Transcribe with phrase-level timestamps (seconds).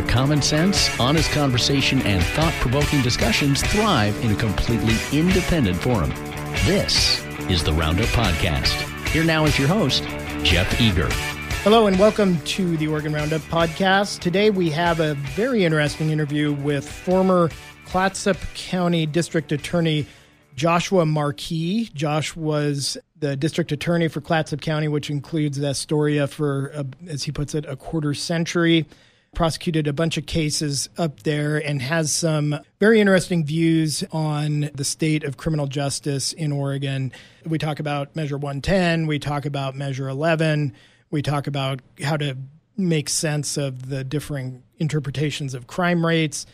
[0.00, 6.10] where common sense, honest conversation, and thought provoking discussions thrive in a completely independent forum.
[6.64, 9.08] This is the Roundup Podcast.
[9.08, 10.04] Here now is your host,
[10.42, 11.08] Jeff Eager.
[11.62, 14.20] Hello and welcome to the Oregon Roundup podcast.
[14.20, 17.50] Today we have a very interesting interview with former
[17.84, 20.06] Clatsop County District Attorney
[20.56, 21.90] Joshua Marquis.
[21.92, 27.32] Josh was the district attorney for Clatsop County, which includes Astoria for, a, as he
[27.32, 28.86] puts it, a quarter century.
[29.34, 34.84] Prosecuted a bunch of cases up there and has some very interesting views on the
[34.84, 37.12] state of criminal justice in Oregon.
[37.46, 40.74] We talk about Measure 110, we talk about Measure 11,
[41.10, 42.36] we talk about how to
[42.76, 46.44] make sense of the differing interpretations of crime rates.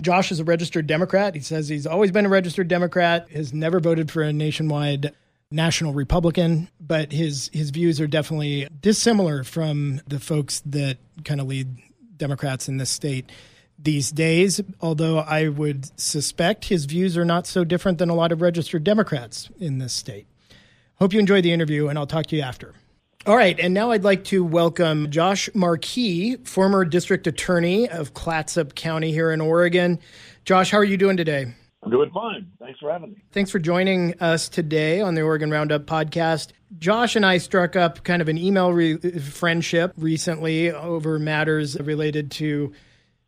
[0.00, 1.34] Josh is a registered Democrat.
[1.34, 5.12] He says he's always been a registered Democrat, has never voted for a nationwide
[5.50, 11.46] national Republican, but his his views are definitely dissimilar from the folks that kind of
[11.46, 11.76] lead
[12.16, 13.30] Democrats in this state
[13.78, 18.32] these days, although I would suspect his views are not so different than a lot
[18.32, 20.26] of registered Democrats in this state.
[20.96, 22.74] Hope you enjoyed the interview, and I'll talk to you after.
[23.26, 28.74] All right, and now I'd like to welcome Josh Marquis, former district attorney of Clatsop
[28.74, 29.98] County here in Oregon.
[30.44, 31.46] Josh, how are you doing today?
[31.82, 32.50] I'm doing fine.
[32.58, 33.22] Thanks for having me.
[33.32, 36.52] Thanks for joining us today on the Oregon Roundup podcast.
[36.78, 42.30] Josh and I struck up kind of an email re- friendship recently over matters related
[42.32, 42.72] to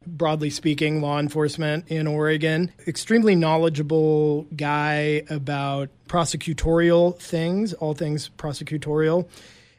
[0.07, 2.73] broadly speaking, law enforcement in Oregon.
[2.87, 9.29] Extremely knowledgeable guy about prosecutorial things, all things prosecutorial.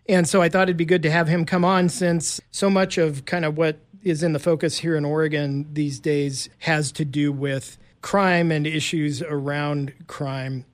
[0.09, 2.97] And so I thought it'd be good to have him come on since so much
[2.97, 7.05] of kind of what is in the focus here in Oregon these days has to
[7.05, 10.65] do with crime and issues around crime.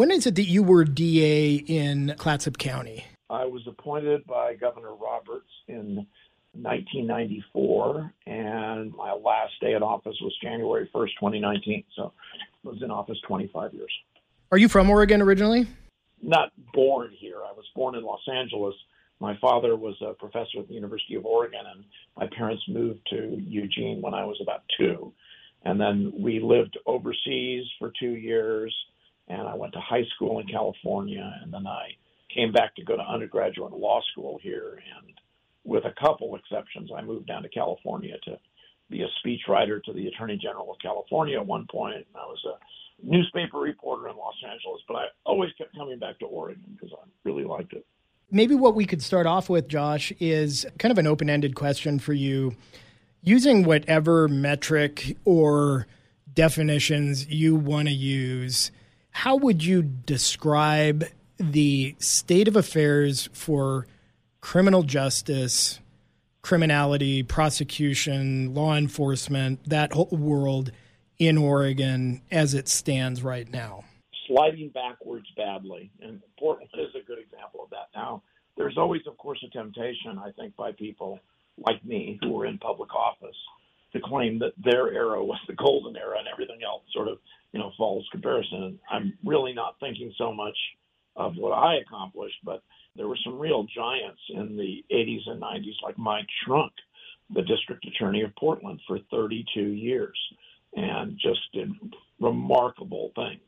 [0.00, 3.04] When is it that you were DA in Clatsop County?
[3.28, 6.06] I was appointed by Governor Roberts in
[6.54, 11.84] 1994, and my last day in office was January 1st, 2019.
[11.94, 12.14] So
[12.64, 13.92] I was in office 25 years.
[14.50, 15.66] Are you from Oregon originally?
[16.22, 17.36] not born here.
[17.46, 18.74] I was born in Los Angeles.
[19.20, 21.84] My father was a professor at the University of Oregon, and
[22.16, 25.12] my parents moved to Eugene when I was about two.
[25.62, 28.74] And then we lived overseas for two years,
[29.30, 31.90] and I went to high school in California, and then I
[32.34, 34.80] came back to go to undergraduate law school here.
[34.96, 35.12] And
[35.64, 38.38] with a couple exceptions, I moved down to California to
[38.90, 41.94] be a speechwriter to the Attorney General of California at one point.
[41.94, 46.18] And I was a newspaper reporter in Los Angeles, but I always kept coming back
[46.18, 47.86] to Oregon because I really liked it.
[48.32, 51.98] Maybe what we could start off with, Josh, is kind of an open ended question
[51.98, 52.56] for you.
[53.22, 55.86] Using whatever metric or
[56.32, 58.70] definitions you want to use,
[59.10, 61.04] how would you describe
[61.38, 63.86] the state of affairs for
[64.40, 65.80] criminal justice,
[66.42, 70.72] criminality, prosecution, law enforcement, that whole world
[71.18, 73.84] in Oregon as it stands right now?
[74.26, 77.88] Sliding backwards badly, and Portland is a good example of that.
[77.94, 78.22] Now,
[78.56, 81.18] there's always, of course, a temptation, I think, by people
[81.58, 83.36] like me who are in public office
[83.92, 87.18] to claim that their era was the golden era and everything else sort of,
[87.52, 88.78] you know, falls comparison.
[88.90, 90.56] I'm really not thinking so much
[91.16, 92.62] of what I accomplished, but
[92.96, 96.70] there were some real giants in the 80s and 90s, like Mike Schrunk,
[97.34, 100.18] the district attorney of Portland for 32 years
[100.74, 101.70] and just did
[102.20, 103.40] remarkable things.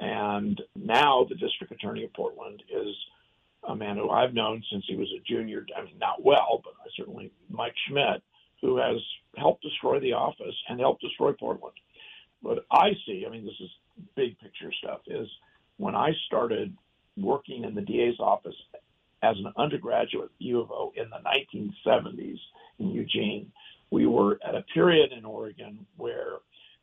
[0.00, 2.94] And now the district attorney of Portland is
[3.68, 5.66] a man who I've known since he was a junior.
[5.76, 8.22] I mean, not well, but I certainly Mike Schmidt,
[8.60, 8.96] who has
[9.36, 11.74] helped destroy the office and helped destroy Portland.
[12.42, 13.70] What I see, I mean, this is
[14.16, 15.28] big picture stuff, is
[15.76, 16.76] when I started
[17.16, 18.54] working in the DA's office
[19.22, 22.38] as an undergraduate at U of O in the 1970s
[22.78, 23.50] in Eugene,
[23.90, 26.36] we were at a period in Oregon where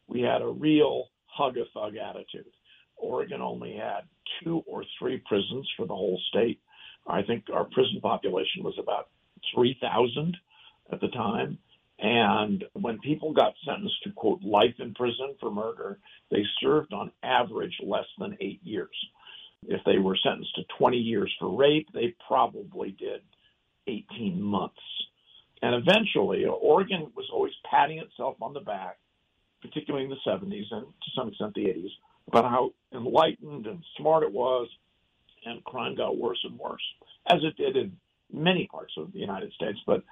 [0.08, 2.52] we had a real hug a thug attitude.
[2.98, 4.02] Oregon only had
[4.44, 6.60] two or three prisons for the whole state.
[7.08, 9.10] I think our prison population was about
[9.54, 10.36] 3,000
[10.92, 11.58] at the time.
[12.06, 15.98] And when people got sentenced to, quote, life in prison for murder,
[16.30, 18.96] they served on average less than eight years.
[19.68, 23.22] If they were sentenced to 20 years for rape, they probably did
[23.88, 24.76] 18 months.
[25.64, 29.00] And eventually, Oregon was always patting itself on the back
[29.66, 31.90] particularly in the 70s and to some extent the 80s,
[32.28, 34.68] about how enlightened and smart it was,
[35.46, 36.82] and crime got worse and worse,
[37.28, 37.96] as it did in
[38.32, 39.78] many parts of the United States.
[39.86, 40.04] But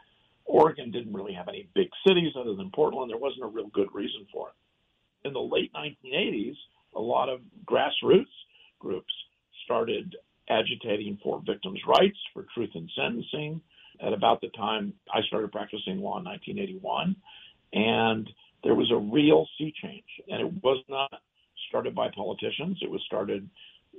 [0.46, 3.10] Oregon didn't really have any big cities other than Portland.
[3.10, 5.28] There wasn't a real good reason for it.
[5.28, 6.56] In the late 1980s,
[6.96, 8.26] a lot of grassroots
[8.80, 9.14] groups
[9.64, 10.16] started
[10.50, 13.62] agitating for victims' rights, for truth in sentencing.
[14.02, 17.16] At about the time I started practicing law in 1981,
[17.72, 18.30] And
[18.64, 20.04] there was a real sea change.
[20.28, 21.22] And it was not
[21.70, 23.50] started by politicians, it was started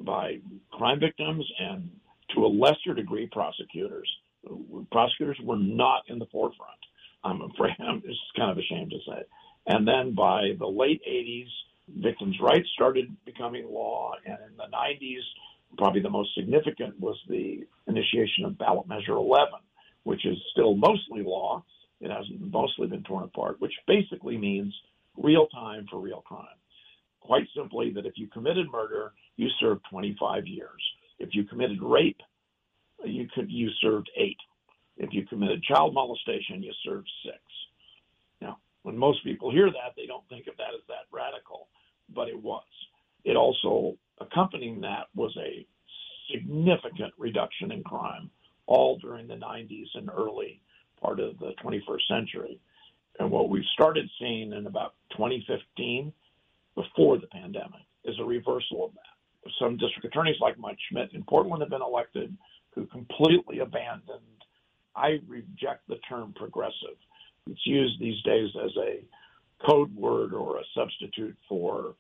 [0.03, 0.39] by
[0.71, 1.91] crime victims and
[2.35, 4.09] to a lesser degree prosecutors.
[4.91, 6.79] Prosecutors were not in the forefront.
[7.25, 7.75] I'm afraid
[8.07, 9.23] just kind of ashamed to say.
[9.67, 11.49] And then by the late 80s,
[11.89, 15.23] victims' rights started becoming law, and in the 90s,
[15.79, 19.55] probably the most significant was the initiation of ballot measure 11,
[20.05, 21.65] which is still mostly law.
[22.01, 24.75] It has mostly been torn apart, which basically means
[25.17, 26.47] real time for real crime.
[27.21, 30.83] Quite simply, that if you committed murder, you serve 25 years.
[31.19, 32.21] If you committed rape,
[33.09, 34.39] you could you served eight.
[34.97, 37.39] If you committed child molestation, you served six.
[38.41, 41.69] Now, when most people hear that, they don't think of that as that radical,
[42.15, 42.63] but it was.
[43.25, 45.67] It also accompanying that was a
[46.31, 48.31] significant reduction in crime,
[48.67, 50.61] all during the 90s and early
[51.01, 52.61] part of the 21st century.
[53.19, 56.13] And what we've started seeing in about 2015,
[56.75, 59.53] before the pandemic, is a reversal of that.
[59.61, 62.34] Some district attorneys like Mike Schmidt in Portland have been elected
[63.17, 64.21] completely abandoned.
[64.97, 66.97] I reject the term progressive.
[67.51, 69.05] It's used these days as a
[69.67, 71.95] code word or a substitute for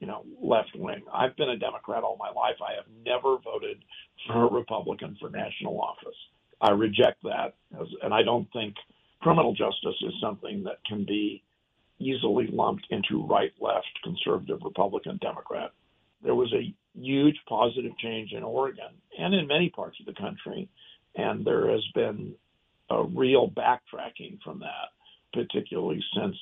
[0.00, 1.02] you know, left wing.
[1.12, 2.56] I've been a Democrat all my life.
[2.62, 3.82] I have never voted
[4.26, 6.16] for a Republican for national office.
[6.60, 8.74] I reject that, as, and I don't think
[9.20, 11.42] criminal justice is something that can be
[11.98, 15.72] easily lumped into right, left, conservative, Republican, Democrat.
[16.22, 20.68] There was a huge positive change in Oregon and in many parts country,
[21.16, 22.34] and there has been
[22.90, 24.88] a real backtracking from that,
[25.32, 26.36] particularly since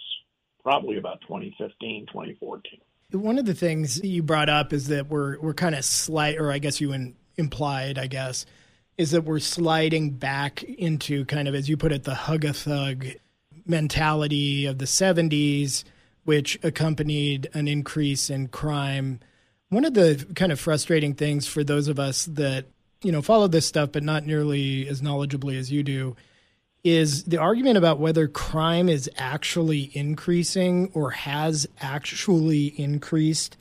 [0.63, 2.81] probably about 2015, 2014.
[3.13, 6.51] One of the things you brought up is that we're we're kind of slight, or
[6.51, 8.47] I guess you in, implied, I guess,
[8.99, 12.53] is that we're sliding back into kind of, as you put it, the hug a
[12.53, 13.07] thug
[13.65, 15.85] mentality of the '70s,
[16.25, 19.21] which accompanied an increase in crime.
[19.69, 22.67] One of the kind of frustrating things for those of us that
[23.07, 26.17] you know follow this stuff, but not nearly as knowledgeably as you do,
[26.83, 33.57] is the argument about whether crime is actually increasing or has actually increased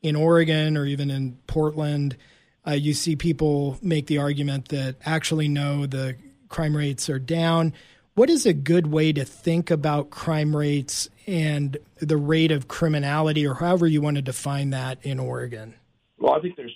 [0.00, 2.16] in Oregon or even in Portland.
[2.64, 6.14] Uh, you see people make the argument that actually no, the
[6.48, 7.72] crime rates are down.
[8.14, 13.44] What is a good way to think about crime rates and the rate of criminality,
[13.44, 15.74] or however you want to define that in Oregon?
[16.16, 16.73] Well, I think there's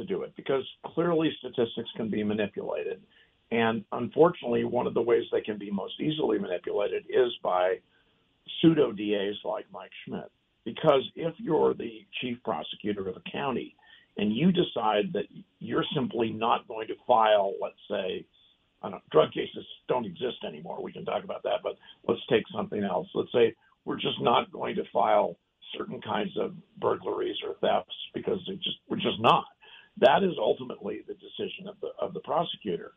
[0.00, 3.00] to do it because clearly statistics can be manipulated.
[3.50, 7.78] And unfortunately, one of the ways they can be most easily manipulated is by
[8.60, 10.30] pseudo DAs like Mike Schmidt.
[10.64, 13.74] Because if you're the chief prosecutor of a county
[14.16, 15.24] and you decide that
[15.58, 18.24] you're simply not going to file, let's say,
[18.82, 20.82] I don't, drug cases don't exist anymore.
[20.82, 21.76] We can talk about that, but
[22.06, 23.08] let's take something else.
[23.14, 23.54] Let's say
[23.84, 25.36] we're just not going to file
[25.76, 29.44] certain kinds of burglaries or thefts because just, we're just not.
[29.98, 32.92] That is ultimately the decision of the of the prosecutor.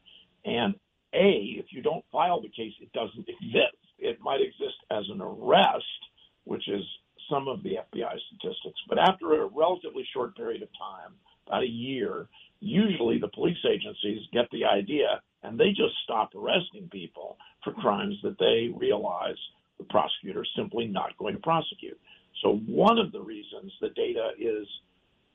[0.45, 0.75] And
[1.13, 3.78] A, if you don't file the case, it doesn't exist.
[4.00, 6.01] It might exist as an arrest,
[6.44, 6.84] which is
[7.30, 8.80] some of the FBI statistics.
[8.88, 11.13] But after a relatively short period of time,
[11.48, 12.28] about a year,
[12.60, 18.16] usually the police agencies get the idea and they just stop arresting people for crimes
[18.23, 19.35] that they realize
[19.78, 22.00] the prosecutor is simply not going to prosecute.
[22.42, 24.68] So one of the reasons the data is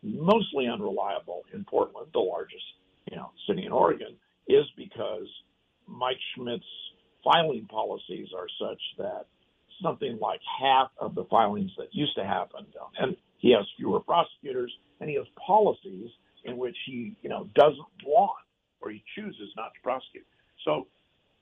[0.03, 2.65] mostly unreliable in Portland, the largest
[3.11, 4.17] you know city in Oregon,
[4.49, 5.27] is because
[5.87, 6.65] Mike Schmidt's
[7.25, 9.27] filing policies are such that
[9.83, 12.67] something like half of the filings that used to happen,
[12.99, 16.11] and he has fewer prosecutors, and he has policies
[16.45, 18.39] in which he, you know, doesn't want
[18.81, 20.27] or he chooses not to prosecute.
[20.65, 20.87] So,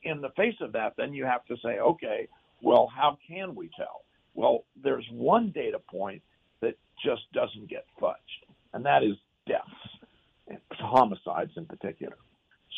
[0.02, 2.28] in the face of that, then you have to say, okay,
[2.62, 4.02] well, how can we tell?
[4.34, 6.22] Well, there's one data point
[6.60, 8.45] that just doesn't get fudged,
[8.76, 9.16] and that is
[9.49, 12.16] deaths, homicides in particular.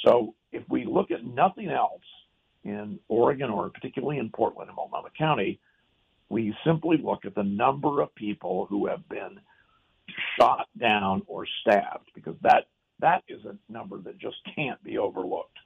[0.05, 2.05] So if we look at nothing else
[2.62, 5.59] in Oregon or particularly in Portland and Multnomah County,
[6.28, 9.40] we simply look at the number of people who have been
[10.38, 12.69] shot down or stabbed because that
[13.00, 15.59] that is a number that just can't be overlooked.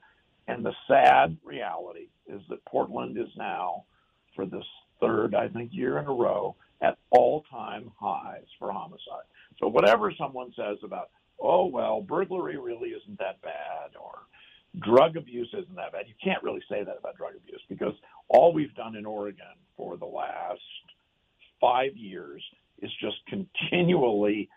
[0.49, 3.85] And the sad reality is that Portland is now,
[4.35, 4.65] for this
[4.99, 9.27] third, I think, year in a row, at all time highs for homicide.
[9.61, 11.11] So whatever someone says about
[11.43, 14.21] oh, well, burglary really isn't that bad, or
[14.81, 16.07] drug abuse isn't that bad.
[16.07, 17.95] You can't really say that about drug abuse because
[18.29, 19.45] all we've done in Oregon
[19.77, 20.61] for the last
[21.61, 22.43] five years
[22.81, 24.49] is just continually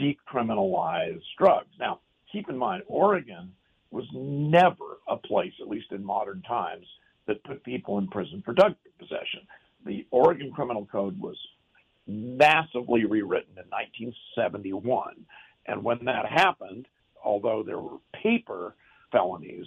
[0.00, 1.70] decriminalize drugs.
[1.78, 2.00] Now,
[2.32, 3.52] keep in mind, Oregon
[3.90, 6.86] was never a place, at least in modern times,
[7.26, 9.40] that put people in prison for drug possession.
[9.86, 11.36] the Oregon Criminal Code was
[12.06, 15.14] massively rewritten in 1971.
[15.66, 16.86] And when that happened,
[17.24, 18.74] although there were paper
[19.10, 19.66] felonies,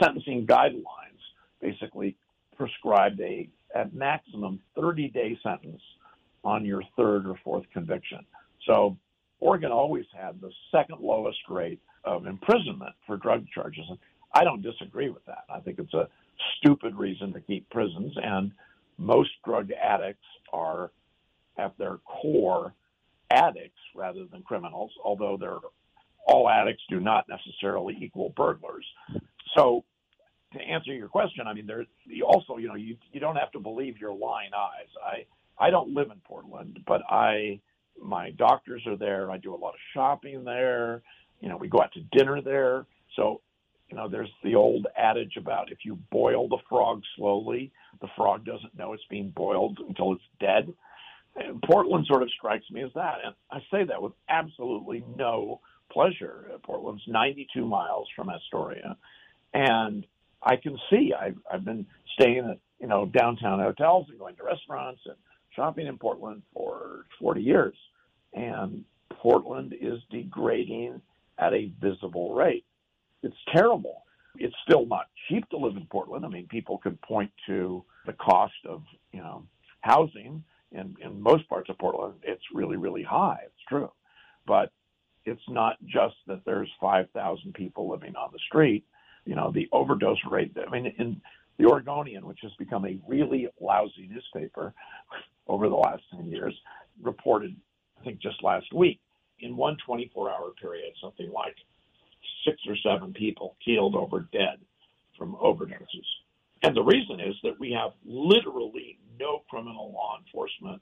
[0.00, 1.20] sentencing guidelines
[1.60, 2.16] basically
[2.56, 5.82] prescribed a at maximum 30 day sentence
[6.44, 8.24] on your third or fourth conviction.
[8.66, 8.96] So
[9.40, 13.84] Oregon always had the second lowest rate of imprisonment for drug charges.
[13.88, 13.98] And
[14.32, 15.44] I don't disagree with that.
[15.52, 16.08] I think it's a
[16.58, 18.52] stupid reason to keep prisons, and
[18.98, 20.90] most drug addicts are
[21.58, 22.74] at their core
[23.30, 25.58] addicts rather than criminals, although they're
[26.26, 28.86] all addicts do not necessarily equal burglars.
[29.56, 29.84] So
[30.54, 31.86] to answer your question, I mean, there's
[32.26, 34.88] also, you know, you you don't have to believe your lying eyes.
[35.04, 35.26] I
[35.58, 37.60] I don't live in Portland, but I
[38.02, 39.30] my doctors are there.
[39.30, 41.02] I do a lot of shopping there.
[41.40, 42.86] You know, we go out to dinner there.
[43.16, 43.40] So,
[43.88, 47.70] you know, there's the old adage about if you boil the frog slowly,
[48.00, 50.72] the frog doesn't know it's being boiled until it's dead.
[51.36, 53.18] And Portland sort of strikes me as that.
[53.24, 55.60] And I say that with absolutely no
[55.92, 56.50] pleasure.
[56.62, 58.96] Portland's 92 miles from Astoria.
[59.52, 60.06] And
[60.42, 61.86] I can see I've, I've been
[62.18, 65.16] staying at, you know, downtown hotels and going to restaurants and
[65.54, 67.76] shopping in Portland for 40 years.
[68.32, 71.00] And Portland is degrading
[71.38, 72.64] at a visible rate.
[73.22, 74.02] It's terrible.
[74.36, 76.24] It's still not cheap to live in Portland.
[76.24, 79.44] I mean, people can point to the cost of, you know,
[79.80, 80.42] housing
[80.74, 82.14] in, in most parts of Portland.
[82.22, 83.38] It's really, really high.
[83.44, 83.90] It's true.
[84.46, 84.70] But
[85.24, 88.84] it's not just that there's 5,000 people living on the street.
[89.24, 91.20] You know, the overdose rate, I mean, in
[91.58, 94.74] the Oregonian, which has become a really lousy newspaper
[95.46, 96.54] over the last 10 years,
[97.02, 97.56] reported,
[98.00, 99.00] I think just last week,
[99.40, 101.56] in one 24 hour period, something like
[102.44, 104.58] six or seven people killed over dead
[105.18, 106.04] from overdoses.
[106.64, 110.80] And the reason is that we have literally no criminal law enforcement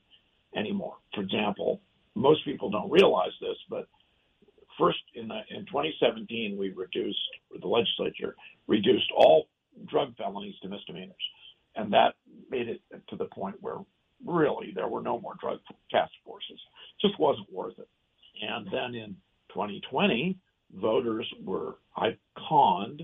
[0.56, 0.98] anymore.
[1.12, 1.80] For example,
[2.14, 3.88] most people don't realize this, but
[4.78, 7.18] first in, the, in 2017, we reduced,
[7.60, 8.36] the legislature
[8.68, 9.48] reduced all
[9.90, 11.16] drug felonies to misdemeanors.
[11.74, 12.14] And that
[12.48, 13.78] made it to the point where
[14.24, 15.58] really there were no more drug
[15.90, 16.60] task forces.
[17.00, 17.88] Just wasn't worth it.
[18.40, 19.16] And then in
[19.48, 20.38] 2020,
[20.76, 22.16] voters were I
[22.48, 23.02] conned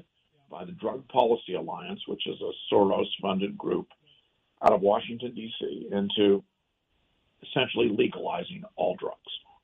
[0.51, 3.89] by the Drug Policy Alliance, which is a Soros funded group
[4.63, 6.43] out of Washington, D.C., into
[7.43, 9.17] essentially legalizing all drugs.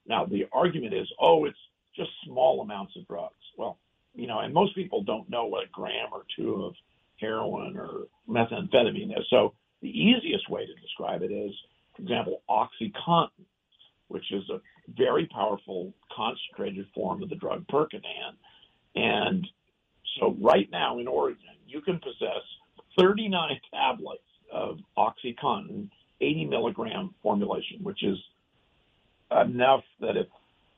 [0.06, 1.58] Now, the argument is, oh, it's
[1.96, 3.34] just small amounts of drugs.
[3.56, 3.78] Well,
[4.14, 6.74] you know, and most people don't know what a gram or two of
[7.20, 9.24] heroin or methamphetamine is.
[9.30, 11.52] So the easiest way to describe it is,
[11.96, 13.44] for example, OxyContin,
[14.08, 14.60] which is a
[14.96, 18.36] very powerful concentrated form of the drug Percodan.
[18.94, 19.46] And
[20.44, 22.42] right now in Oregon, you can possess
[23.00, 24.20] 39 tablets
[24.52, 25.88] of OxyContin,
[26.20, 28.18] 80 milligram formulation, which is
[29.30, 30.26] enough that if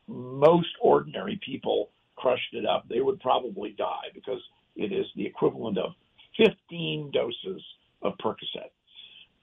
[0.07, 4.41] most ordinary people crushed it up, they would probably die because
[4.77, 5.91] it is the equivalent of
[6.39, 7.63] 15 doses
[8.03, 8.71] of Percocet.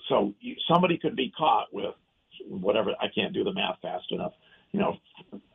[0.09, 1.95] So you, somebody could be caught with
[2.47, 4.33] whatever, I can't do the math fast enough,
[4.71, 4.97] you know,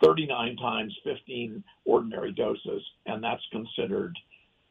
[0.04, 4.16] 39 times 15 ordinary doses, and that's considered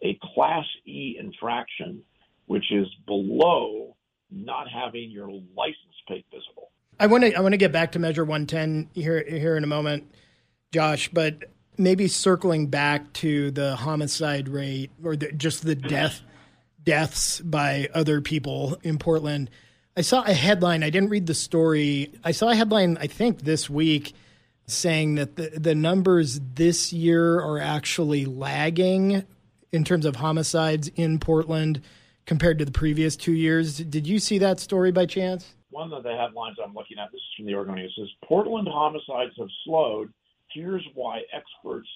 [0.01, 2.01] a Class E infraction,
[2.45, 3.95] which is below
[4.31, 6.71] not having your license plate visible.
[6.99, 9.67] I want to I want to get back to Measure 110 here here in a
[9.67, 10.11] moment,
[10.71, 11.45] Josh, but
[11.77, 16.21] maybe circling back to the homicide rate or the, just the death
[16.83, 19.49] deaths by other people in Portland.
[19.95, 20.83] I saw a headline.
[20.83, 22.13] I didn't read the story.
[22.23, 22.97] I saw a headline.
[22.99, 24.13] I think this week
[24.67, 29.25] saying that the, the numbers this year are actually lagging
[29.71, 31.81] in terms of homicides in Portland
[32.25, 33.77] compared to the previous two years.
[33.77, 35.55] Did you see that story by chance?
[35.69, 39.33] One of the headlines I'm looking at, this is from the Oregonian, says Portland homicides
[39.37, 40.11] have slowed.
[40.53, 41.87] Here's why experts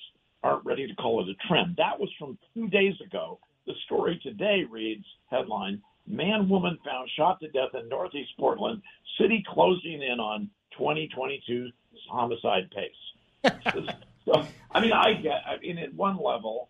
[0.44, 1.76] aren't ready to call it a trend.
[1.78, 3.40] That was from two days ago.
[3.68, 8.82] The story today reads headline Man woman found shot to death in Northeast Portland,
[9.20, 11.70] city closing in on 2022
[12.10, 13.54] homicide pace.
[14.26, 16.70] so, I mean, I get, I mean, at one level,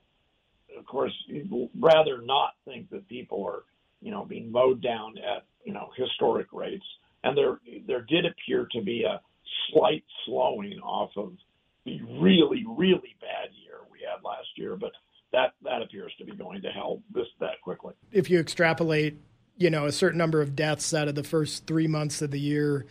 [0.92, 3.64] course, you'd rather not think that people are,
[4.02, 6.86] you know, being mowed down at, you know, historic rates.
[7.24, 9.22] And there, there did appear to be a
[9.72, 11.34] slight slowing off of
[11.86, 14.92] the really, really bad year we had last year, but
[15.32, 17.94] that that appears to be going to hell this that quickly.
[18.12, 19.18] If you extrapolate,
[19.58, 22.40] you know, a certain number of deaths out of the first three months of the
[22.40, 22.86] year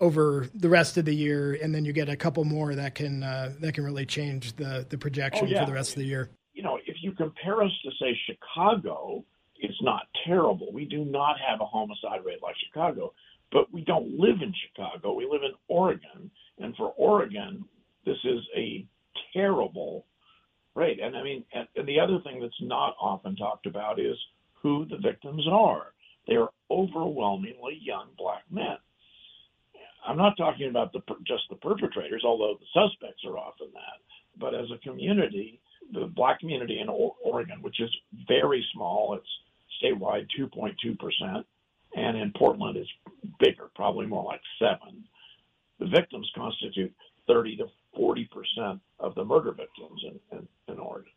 [0.00, 3.22] over the rest of the year, and then you get a couple more that can
[3.22, 5.60] uh, that can really change the the projection oh, yeah.
[5.60, 6.30] for the rest of the year.
[6.54, 9.24] You know, if you compare us to say Chicago,
[9.56, 10.72] it's not terrible.
[10.72, 13.12] We do not have a homicide rate like Chicago,
[13.52, 15.12] but we don't live in Chicago.
[15.12, 16.30] We live in Oregon.
[16.58, 17.64] And for Oregon,
[18.04, 18.86] this is a
[19.32, 20.06] terrible
[20.74, 21.00] rate.
[21.00, 24.16] And I mean, and, and the other thing that's not often talked about is
[24.60, 25.94] who the victims are.
[26.26, 28.76] They are overwhelmingly young black men.
[30.06, 34.00] I'm not talking about the, just the perpetrators, although the suspects are often that.
[34.38, 35.60] But as a community,
[35.94, 37.90] the black community in Oregon, which is
[38.28, 39.26] very small, it's
[39.82, 41.44] statewide 2.2%,
[41.96, 42.90] and in Portland it's
[43.38, 44.78] bigger, probably more like 7.
[45.78, 46.92] The victims constitute
[47.26, 47.66] 30 to
[47.98, 51.10] 40% of the murder victims in, in, in Oregon.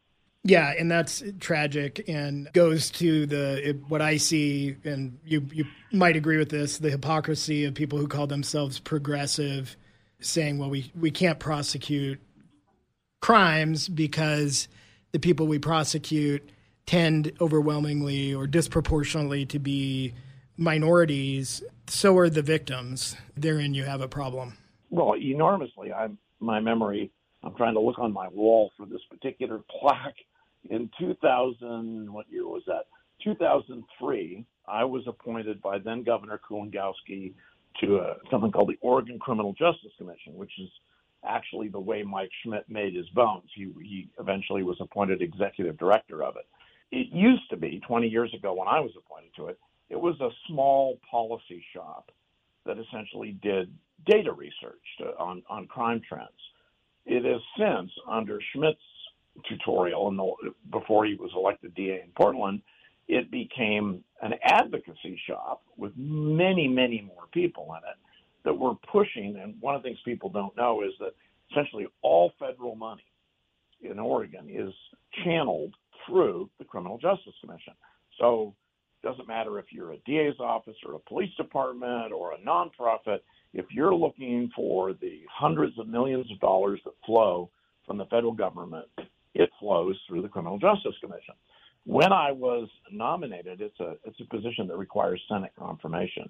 [0.44, 6.16] Yeah, and that's tragic and goes to the what I see, and you you might
[6.16, 9.76] agree with this: the hypocrisy of people who call themselves progressive,
[10.22, 12.22] saying, "Well, we we can't prosecute
[13.20, 14.68] crimes because
[15.12, 16.50] the people we prosecute
[16.86, 20.14] tend overwhelmingly or disproportionately to be
[20.58, 21.64] minorities.
[21.88, 23.16] So are the victims.
[23.36, 24.58] Therein, you have a problem."
[24.90, 25.92] Well, enormously.
[25.92, 27.12] I'm my memory.
[27.44, 30.16] I'm trying to look on my wall for this particular plaque
[30.70, 32.86] in 2000, what year was that?
[33.24, 37.34] 2003, I was appointed by then Governor Kulongoski
[37.82, 40.70] to a, something called the Oregon Criminal Justice Commission, which is
[41.26, 43.50] actually the way Mike Schmidt made his bones.
[43.56, 46.46] He, he eventually was appointed executive director of it.
[46.92, 49.60] It used to be 20 years ago when I was appointed to it,
[49.90, 52.12] it was a small policy shop
[52.66, 53.74] that essentially did
[54.06, 56.30] data research to, on, on crime trends.
[57.06, 58.80] It has since, under Schmidt's
[59.48, 60.20] tutorial and
[60.72, 62.62] before he was elected DA in Portland,
[63.08, 67.98] it became an advocacy shop with many, many more people in it
[68.48, 69.38] that we're pushing.
[69.42, 71.14] And one of the things people don't know is that
[71.52, 73.04] essentially all federal money
[73.82, 74.74] in Oregon is
[75.26, 75.74] channeled
[76.08, 77.74] through the Criminal Justice Commission.
[78.20, 78.56] So
[79.04, 83.20] it doesn't matter if you're a DA's office or a police department or a nonprofit,
[83.54, 87.50] if you're looking for the hundreds of millions of dollars that flow
[87.86, 88.88] from the federal government
[89.34, 91.36] it flows through the Criminal Justice Commission.
[91.86, 96.30] When I was nominated, it's a it's a position that requires Senate confirmation.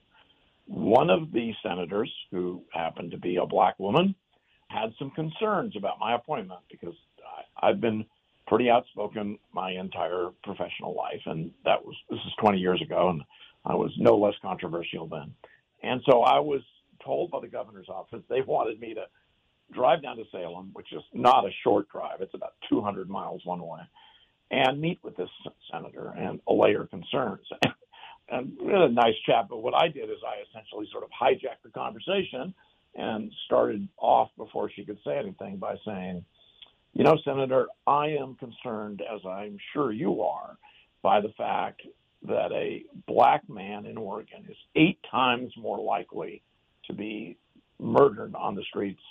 [0.67, 4.13] One of the senators, who happened to be a black woman,
[4.69, 6.93] had some concerns about my appointment because
[7.62, 8.06] I, I've been
[8.47, 13.21] pretty outspoken my entire professional life, and that was this is 20 years ago, and
[13.65, 15.34] I was no less controversial then.
[15.84, 16.62] And so I was
[17.03, 19.06] told by the governor's office they wanted me to
[19.73, 23.62] drive down to Salem, which is not a short drive, it's about 200 miles one
[23.62, 23.80] way,
[24.51, 25.30] and meet with this
[25.71, 27.45] senator and allay her concerns.
[28.29, 32.53] a nice chat, but what I did is I essentially sort of hijacked the conversation
[32.95, 36.25] and started off before she could say anything by saying,
[36.93, 40.57] you know, Senator, I am concerned, as I'm sure you are,
[41.03, 41.81] by the fact
[42.27, 46.41] that a black man in Oregon is eight times more likely
[46.85, 47.37] to be
[47.79, 49.01] murdered on the streets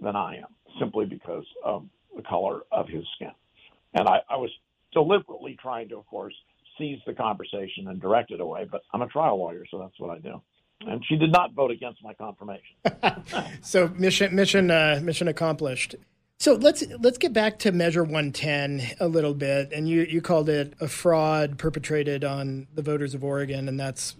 [0.00, 0.46] than I am,
[0.78, 1.84] simply because of
[2.16, 3.32] the color of his skin.
[3.92, 4.50] And I, I was
[4.92, 6.34] deliberately trying to, of course,
[6.78, 10.10] seize the conversation and direct it away, but I'm a trial lawyer, so that's what
[10.10, 10.42] I do.
[10.80, 12.76] And she did not vote against my confirmation.
[13.62, 15.94] so mission mission uh, mission accomplished.
[16.38, 20.48] So let's let's get back to Measure 110 a little bit, and you you called
[20.48, 24.16] it a fraud perpetrated on the voters of Oregon, and that's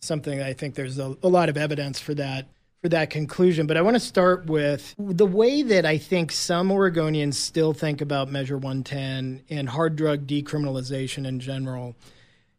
[0.00, 2.48] something I think there's a, a lot of evidence for that
[2.82, 3.66] for that conclusion.
[3.66, 8.00] But I want to start with the way that I think some Oregonians still think
[8.00, 11.94] about Measure 110 and hard drug decriminalization in general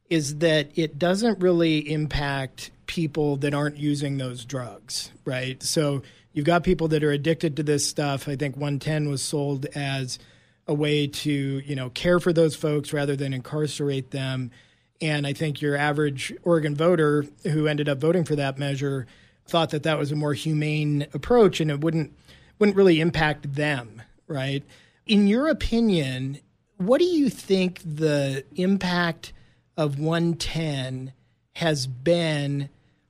[0.09, 5.63] is that it doesn't really impact people that aren't using those drugs, right?
[5.63, 6.03] So
[6.33, 8.27] you've got people that are addicted to this stuff.
[8.27, 10.19] I think 110 was sold as
[10.67, 14.51] a way to, you know, care for those folks rather than incarcerate them.
[14.99, 19.07] And I think your average Oregon voter who ended up voting for that measure
[19.51, 22.17] thought that that was a more humane approach and it wouldn't
[22.57, 24.63] wouldn't really impact them, right?
[25.05, 26.39] In your opinion,
[26.77, 29.33] what do you think the impact
[29.75, 31.13] of 110
[31.55, 32.69] has been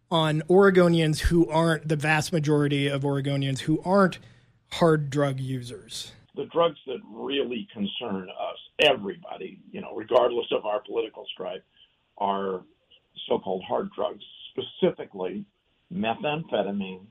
[0.10, 4.20] on Oregonians who aren't the vast majority of Oregonians who aren't
[4.72, 6.12] hard drug users?
[6.36, 11.64] The drugs that really concern us, everybody, you know, regardless of our political stripe,
[12.18, 12.62] are
[13.28, 15.46] so called hard drugs, specifically
[15.94, 17.06] methamphetamine,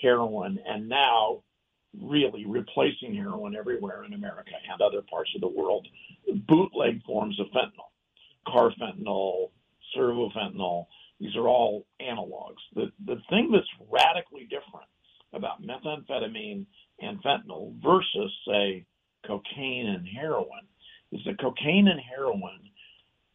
[0.00, 1.42] heroin, and now
[2.00, 5.86] really replacing heroin everywhere in America and other parts of the world,
[6.46, 7.90] bootleg forms of fentanyl,
[8.46, 9.50] carfentanil,
[9.96, 10.86] servofentanyl.
[11.20, 12.62] These are all analogs.
[12.74, 14.88] The, the thing that's radically different
[15.32, 16.66] about methamphetamine
[17.00, 18.84] and fentanyl versus, say,
[19.26, 20.66] cocaine and heroin
[21.12, 22.60] is that cocaine and heroin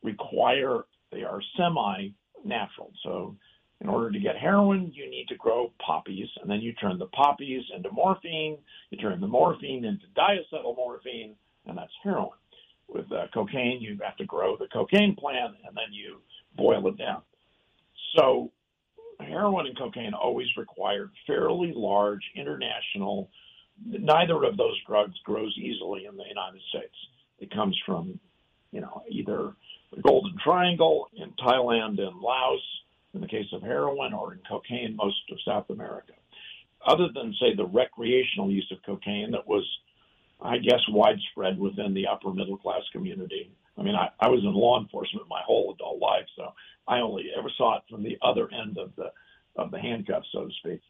[0.03, 2.09] require they are semi
[2.43, 2.91] natural.
[3.03, 3.35] So
[3.81, 7.07] in order to get heroin, you need to grow poppies, and then you turn the
[7.07, 8.57] poppies into morphine.
[8.91, 11.33] You turn the morphine into diacetylmorphine,
[11.65, 12.37] and that's heroin.
[12.87, 16.21] With uh, cocaine, you have to grow the cocaine plant, and then you
[16.55, 17.21] boil it down.
[18.15, 18.51] So
[19.19, 23.29] heroin and cocaine always required fairly large international.
[23.85, 26.95] Neither of those drugs grows easily in the United States.
[27.39, 28.19] It comes from,
[28.71, 29.53] you know, either
[29.95, 32.61] the Golden Triangle in Thailand and Laos,
[33.13, 36.13] in the case of heroin, or in cocaine, most of South America.
[36.85, 39.65] Other than, say, the recreational use of cocaine that was,
[40.41, 43.51] I guess, widespread within the upper middle class community.
[43.77, 46.53] I mean, I, I was in law enforcement my whole adult life, so
[46.87, 49.11] I only ever saw it from the other end of the
[49.55, 50.81] of the handcuffs, so to speak.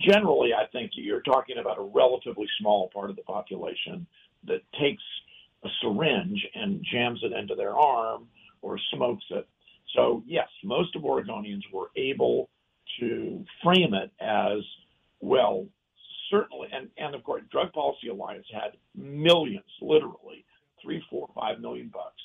[0.00, 4.06] Generally, I think you're talking about a relatively small part of the population
[4.46, 5.02] that takes
[5.64, 8.26] a syringe and jams it into their arm
[8.62, 9.46] or smokes it.
[9.96, 12.48] So, yes, most of Oregonians were able
[13.00, 14.58] to frame it as
[15.20, 15.66] well,
[16.30, 16.68] certainly.
[16.72, 20.44] And, and of course, Drug Policy Alliance had millions, literally,
[20.82, 22.22] three, four, five million bucks.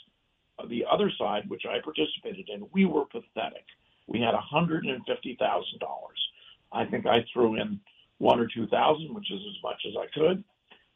[0.69, 3.65] The other side, which I participated in, we were pathetic.
[4.07, 4.97] We had $150,000.
[6.73, 7.79] I think I threw in
[8.19, 10.43] one or 2,000, which is as much as I could.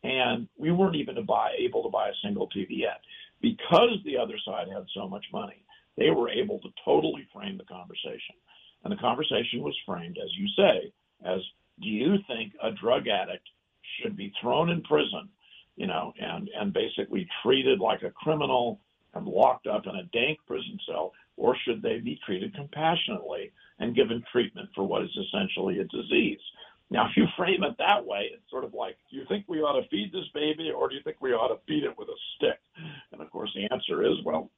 [0.04, 3.02] And we weren't even to buy, able to buy a single TV yet
[3.42, 5.65] because the other side had so much money,
[5.98, 8.36] they were able to totally frame the conversation.
[8.84, 10.92] And the conversation was framed, as you say,
[11.26, 11.40] as
[11.82, 13.48] do you think a drug addict
[14.00, 15.30] should be thrown in prison,
[15.76, 18.80] you know, and, and basically treated like a criminal
[19.14, 23.96] and locked up in a dank prison cell, or should they be treated compassionately and
[23.96, 26.40] given treatment for what is essentially a disease?
[26.92, 29.60] Now, if you frame it that way, it's sort of like, do you think we
[29.60, 32.10] ought to feed this baby or do you think we ought to feed it with
[32.10, 32.60] a stick?
[33.12, 34.50] And of course, the answer is, well,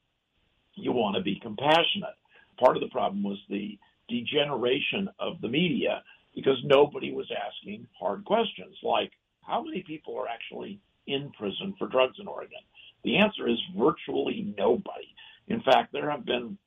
[0.78, 2.16] you want to be compassionate.
[2.60, 3.78] Part of the problem was the
[4.10, 6.04] degeneration of the media
[6.36, 9.12] because nobody was asking hard questions like,
[9.42, 12.60] how many people are actually in prison for drugs in Oregon?
[13.04, 15.08] The answer is virtually nobody.
[15.48, 16.58] In fact, there have been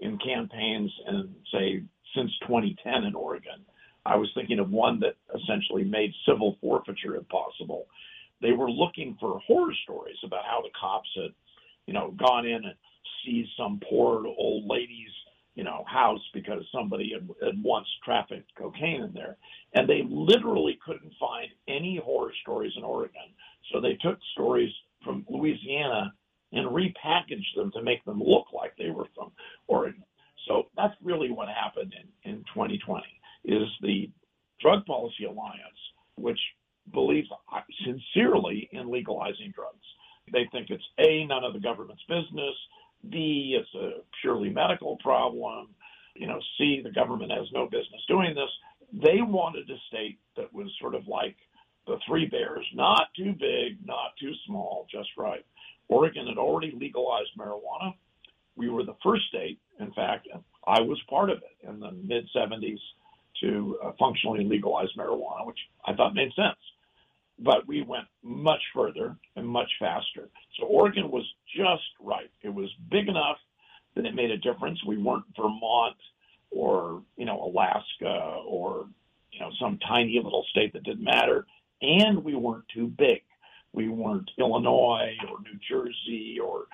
[0.00, 1.82] in campaigns and say
[2.14, 3.64] since 2010 in Oregon,
[4.04, 7.86] I was thinking of one that essentially made civil forfeiture impossible.
[8.40, 11.32] They were looking for horror stories about how the cops had,
[11.86, 12.74] you know, gone in and
[13.24, 15.10] seized some poor old lady's,
[15.54, 19.36] you know, house because somebody had, had once trafficked cocaine in there.
[19.74, 23.34] And they literally couldn't find any horror stories in Oregon.
[23.72, 24.72] So they took stories
[25.04, 26.12] from Louisiana
[26.52, 29.32] and repackaged them to make them look like they were from
[29.66, 30.04] Oregon.
[30.46, 33.04] So that's really what happened in, in 2020
[33.44, 34.10] is the
[34.60, 35.78] Drug Policy Alliance,
[36.16, 36.38] which
[36.92, 39.84] believes uh, sincerely in legalizing drugs.
[40.32, 42.54] They think it's A, none of the government's business,
[43.10, 45.68] B, it's a purely medical problem,
[46.14, 48.50] you know, C, the government has no business doing this.
[48.92, 51.36] They wanted a state that was sort of like
[51.86, 55.44] the three bears, not too big, not too small, just right.
[55.88, 57.94] Oregon had already legalized marijuana.
[58.56, 60.28] We were the first state, in fact,
[60.66, 62.78] I was part of it in the mid 70s
[63.40, 66.58] to uh, functionally legalize marijuana, which I thought made sense.
[67.38, 70.28] But we went much further and much faster.
[70.58, 71.24] So Oregon was
[71.56, 72.30] just right.
[72.42, 73.38] It was big enough
[73.94, 74.78] that it made a difference.
[74.86, 75.96] We weren't Vermont
[76.50, 78.86] or, you know, Alaska or,
[79.32, 81.46] you know, some tiny little state that didn't matter.
[81.80, 83.22] And we weren't too big.
[83.72, 86.66] We weren't Illinois or New Jersey or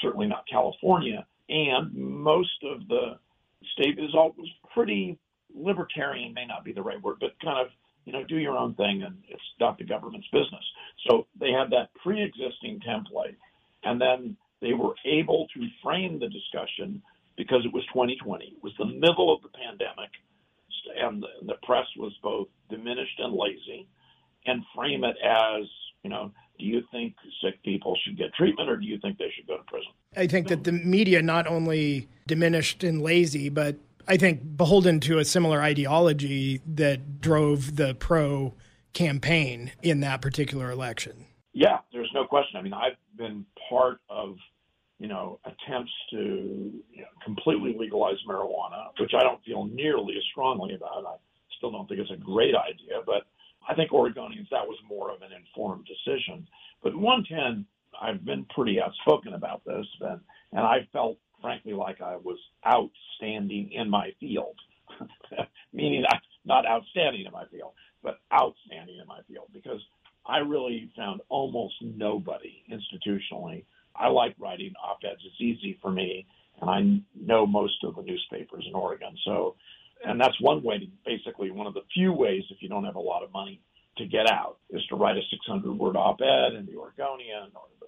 [0.00, 1.26] certainly not California.
[1.48, 3.18] And most of the
[3.72, 5.18] state is always pretty
[5.54, 7.68] libertarian may not be the right word, but kind of
[8.06, 10.64] you know do your own thing and it's not the government's business.
[11.06, 13.36] So they had that pre-existing template,
[13.84, 17.02] and then they were able to frame the discussion
[17.36, 18.46] because it was 2020.
[18.46, 20.10] It was the middle of the pandemic,
[20.96, 23.86] and the, the press was both diminished and lazy,
[24.46, 25.66] and frame it as
[26.02, 29.30] you know do you think sick people should get treatment or do you think they
[29.36, 29.90] should go to prison?
[30.16, 33.76] I think that the media not only diminished and lazy, but
[34.08, 38.54] I think, beholden to a similar ideology that drove the pro
[38.92, 41.26] campaign in that particular election.
[41.52, 42.58] Yeah, there's no question.
[42.58, 44.36] I mean, I've been part of,
[44.98, 50.22] you know, attempts to you know, completely legalize marijuana, which I don't feel nearly as
[50.30, 51.04] strongly about.
[51.06, 51.16] I
[51.56, 53.24] still don't think it's a great idea, but
[53.68, 56.46] I think Oregonians, that was more of an informed decision.
[56.82, 57.66] But 110,
[58.00, 60.20] I've been pretty outspoken about this, and,
[60.52, 64.56] and I felt frankly like I was outstanding in my field,
[65.72, 66.04] meaning
[66.44, 67.70] not outstanding in my field,
[68.02, 69.80] but outstanding in my field because
[70.26, 73.64] I really found almost nobody institutionally.
[73.94, 75.22] I like writing op-eds.
[75.24, 76.26] It's easy for me,
[76.60, 76.80] and I
[77.14, 79.16] know most of the newspapers in Oregon.
[79.24, 79.54] So,
[80.04, 82.96] and that's one way to basically one of the few ways if you don't have
[82.96, 83.60] a lot of money
[83.98, 87.86] to get out is to write a 600 word op-ed in the Oregonian or the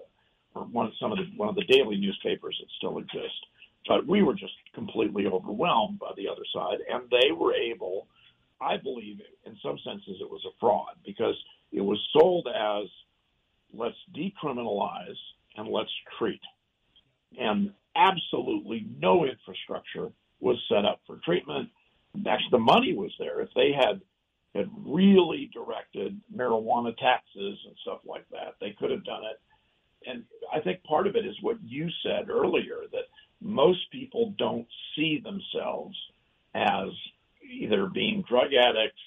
[0.55, 3.45] or one of some of the one of the daily newspapers that still exist.
[3.87, 8.07] But we were just completely overwhelmed by the other side, and they were able,
[8.61, 11.35] I believe, in some senses, it was a fraud because
[11.71, 12.87] it was sold as
[13.73, 15.17] let's decriminalize
[15.55, 16.41] and let's treat.
[17.39, 21.69] And absolutely no infrastructure was set up for treatment.
[22.27, 23.41] Actually, the money was there.
[23.41, 24.01] If they had
[24.55, 29.39] had really directed marijuana taxes and stuff like that, they could have done it.
[30.05, 33.05] And I think part of it is what you said earlier that
[33.41, 35.95] most people don't see themselves
[36.53, 36.89] as
[37.49, 39.01] either being drug addicts,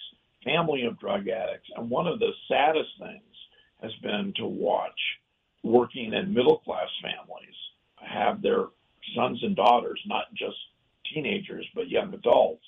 [0.44, 1.68] family of drug addicts.
[1.76, 3.22] And one of the saddest things
[3.82, 4.98] has been to watch
[5.62, 7.54] working in middle class families
[7.96, 8.66] have their
[9.14, 10.56] sons and daughters, not just
[11.12, 12.64] teenagers, but young adults,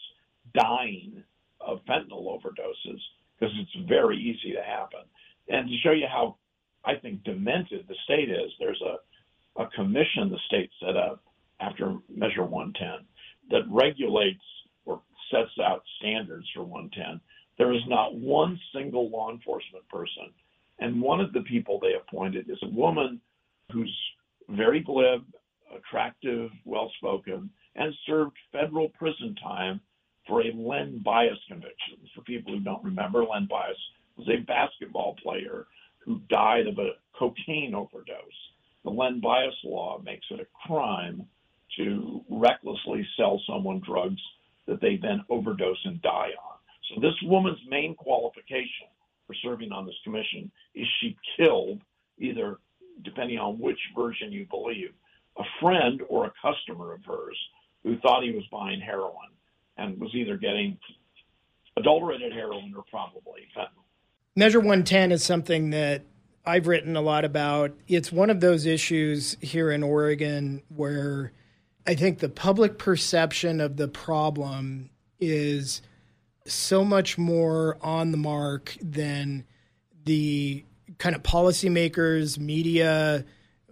[0.55, 1.23] dying
[1.61, 3.01] of fentanyl overdoses
[3.39, 5.01] because it's very easy to happen.
[5.49, 6.37] And to show you how
[6.85, 11.23] I think demented the state is, there's a, a commission the state set up
[11.61, 13.07] after Measure 110
[13.51, 14.45] that regulates
[14.85, 17.21] or sets out standards for 110.
[17.59, 20.33] There is not one single law enforcement person
[20.79, 23.21] and one of the people they appointed is a woman
[23.73, 23.97] who's
[24.49, 25.25] very glib,
[25.75, 29.81] attractive, well spoken, and served federal prison time
[30.27, 31.99] for a Len Bias conviction.
[32.15, 33.79] For people who don't remember, Len Bias
[34.17, 35.67] was a basketball player
[35.99, 38.17] who died of a cocaine overdose.
[38.85, 41.27] The Len Bias law makes it a crime
[41.77, 44.21] to recklessly sell someone drugs
[44.67, 46.59] that they then overdose and die on.
[46.89, 48.89] So this woman's main qualification
[49.27, 51.81] for serving on this commission is she killed
[52.19, 52.59] either,
[53.03, 54.93] depending on which version you believe,
[55.39, 57.39] a friend or a customer of hers
[57.83, 59.31] who thought he was buying heroin
[59.77, 60.79] and was either getting
[61.77, 63.85] adulterated heroin or probably fentanyl.
[64.45, 66.05] Measure 110 is something that
[66.45, 67.73] I've written a lot about.
[67.89, 71.33] It's one of those issues here in Oregon where
[71.87, 75.81] I think the public perception of the problem is
[76.47, 79.47] so much more on the mark than
[80.05, 80.63] the
[80.99, 83.25] kind of policymakers, media.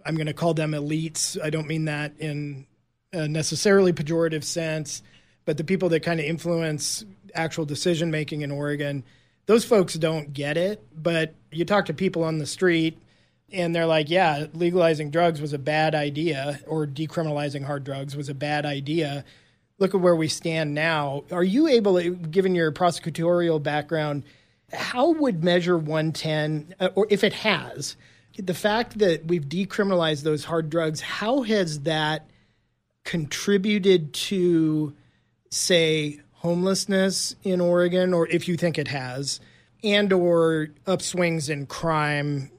[0.03, 1.39] I'm going to call them elites.
[1.39, 2.65] I don't mean that in
[3.11, 5.03] a necessarily pejorative sense,
[5.45, 7.05] but the people that kind of influence
[7.35, 9.03] actual decision making in Oregon,
[9.45, 10.81] those folks don't get it.
[10.95, 12.97] But you talk to people on the street,
[13.51, 18.29] and they're like, yeah, legalizing drugs was a bad idea, or decriminalizing hard drugs was
[18.29, 19.23] a bad idea
[19.79, 21.23] look at where we stand now.
[21.31, 24.23] Are you able, given your prosecutorial background,
[24.71, 27.95] how would Measure 110, uh, or if it has,
[28.37, 32.29] the fact that we've decriminalized those hard drugs, how has that
[33.03, 34.93] contributed to,
[35.51, 39.39] say, homelessness in Oregon, or if you think it has,
[39.81, 42.51] and or upswings in crime,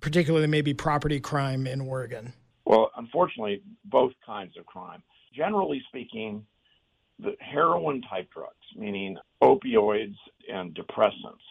[0.00, 2.32] particularly maybe property crime in Oregon?
[2.64, 5.02] Well, unfortunately, both kinds of crime.
[5.34, 6.46] Generally speaking,
[7.18, 10.16] the heroin type drugs, meaning opioids
[10.50, 11.44] and depressants,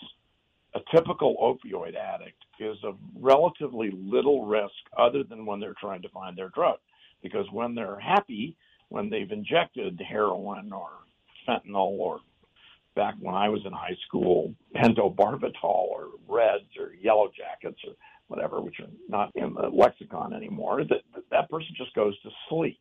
[0.74, 6.10] a typical opioid addict is of relatively little risk other than when they're trying to
[6.10, 6.80] find their drug.
[7.22, 8.58] Because when they're happy,
[8.90, 10.90] when they've injected heroin or
[11.48, 12.20] fentanyl or
[12.96, 17.94] back when I was in high school, pentobarbital or reds or yellow jackets or
[18.28, 22.80] whatever, which are not in the lexicon anymore, that that person just goes to sleep.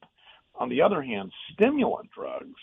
[0.56, 2.60] On the other hand, stimulant drugs,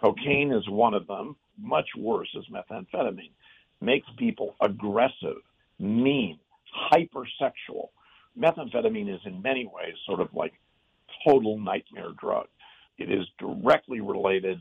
[0.00, 3.30] cocaine is one of them, much worse is methamphetamine,
[3.80, 5.36] makes people aggressive,
[5.78, 6.38] mean,
[6.92, 7.88] hypersexual.
[8.38, 10.54] Methamphetamine is in many ways sort of like
[11.26, 12.46] total nightmare drug.
[12.98, 14.60] It is directly related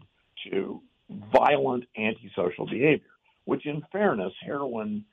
[0.51, 0.81] to
[1.31, 3.05] violent antisocial behavior,
[3.45, 5.03] which in fairness, heroin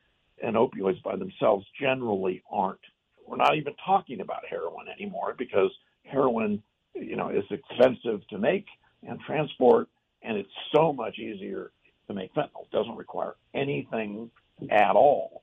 [0.42, 2.80] and opioids by themselves generally aren't.
[3.26, 5.70] We're not even talking about heroin anymore because
[6.04, 6.62] heroin
[6.94, 8.66] you know, is expensive to make
[9.06, 9.88] and transport,
[10.22, 11.70] and it's so much easier
[12.06, 12.64] to make fentanyl.
[12.64, 14.30] It doesn't require anything
[14.70, 15.42] at all.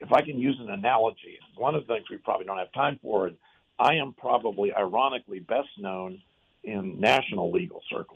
[0.00, 2.98] If I can use an analogy, one of the things we probably don't have time
[3.02, 3.36] for, and
[3.78, 6.20] I am probably ironically best known
[6.64, 8.07] in national legal circles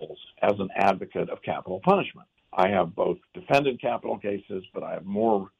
[0.43, 2.29] as an advocate of capital punishment.
[2.53, 5.51] I have both defended capital cases, but I have more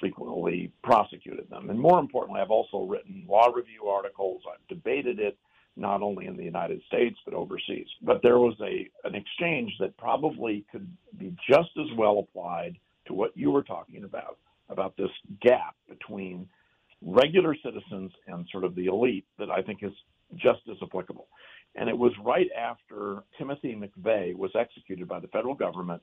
[0.00, 1.70] frequently prosecuted them.
[1.70, 5.36] And more importantly, I've also written law review articles, I've debated it,
[5.76, 7.86] not only in the United States but overseas.
[8.02, 12.76] But there was a an exchange that probably could be just as well applied
[13.06, 16.48] to what you were talking about about this gap between
[17.02, 19.92] regular citizens and sort of the elite that I think has
[20.36, 21.28] just as applicable.
[21.76, 24.34] And it was right after Timothy McVeigh
[24.90, 26.02] was executed by the federal government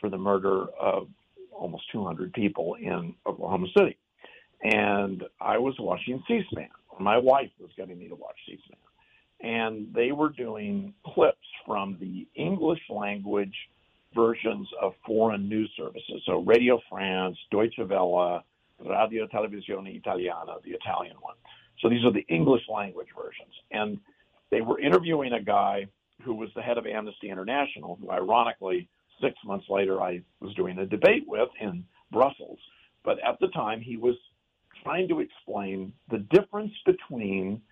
[0.00, 1.08] for the murder of
[1.52, 3.96] almost 200 people in Oklahoma City.
[4.62, 6.68] And I was watching C SPAN.
[7.00, 8.78] My wife was getting me to watch C SPAN.
[9.40, 13.54] And they were doing clips from the English language
[14.14, 16.22] versions of foreign news services.
[16.26, 18.42] So Radio France, Deutsche Welle,
[18.80, 21.36] Radio Televisione Italiana, the Italian one.
[21.80, 23.54] So these are the English language versions.
[23.70, 23.98] And
[24.50, 25.86] they were interviewing a guy
[26.28, 28.86] who was the head of Amnesty International, who ironically,
[29.18, 32.58] six months later, I was doing a debate with in Brussels.
[33.02, 34.14] But at the time, he was
[34.84, 37.62] trying to explain the difference between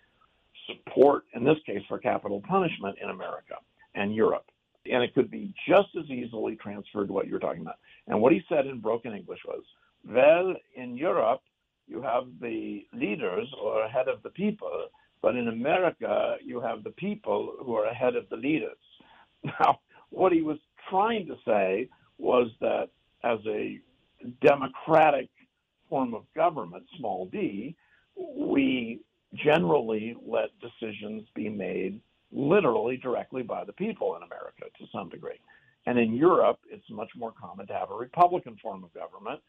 [0.66, 3.56] support, in this case for capital punishment in America
[3.94, 4.46] and Europe.
[4.90, 7.76] And it could be just as easily transferred to what you're talking about.
[8.08, 9.62] And what he said in broken English was,
[10.08, 11.42] well, in Europe,
[11.86, 14.88] you have the leaders or head of the people,
[15.22, 18.76] but in America, you have the people who are ahead of the leaders.
[19.60, 19.78] Now,
[20.10, 20.58] what he was
[20.90, 22.88] trying to say was that
[23.22, 23.80] as a
[24.40, 25.28] democratic
[25.88, 27.76] form of government, small d,
[28.16, 29.00] we
[29.34, 32.00] generally let decisions be made
[32.32, 35.38] literally directly by the people in America to some degree.
[35.86, 39.40] And in Europe, it's much more common to have a Republican form of government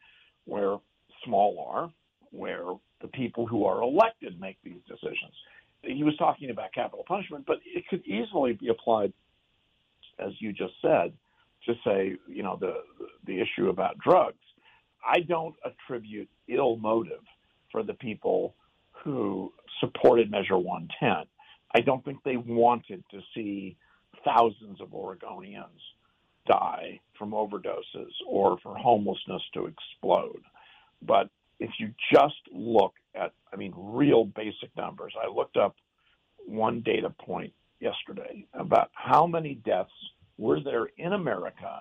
[0.44, 0.76] where
[1.24, 1.90] small r,
[2.30, 2.64] where
[3.00, 5.34] the people who are elected make these decisions.
[5.82, 9.12] He was talking about capital punishment, but it could easily be applied,
[10.18, 11.12] as you just said,
[11.66, 12.74] to say, you know, the
[13.26, 14.36] the issue about drugs.
[15.06, 17.22] I don't attribute ill motive
[17.70, 18.54] for the people
[19.04, 21.26] who supported Measure 110.
[21.74, 23.76] I don't think they wanted to see
[24.24, 25.80] thousands of Oregonians
[26.46, 30.42] die from overdoses or for homelessness to explode.
[31.02, 31.28] But
[31.60, 35.76] if you just look at, I mean, real basic numbers, I looked up
[36.46, 39.90] one data point yesterday about how many deaths
[40.36, 41.80] were there in America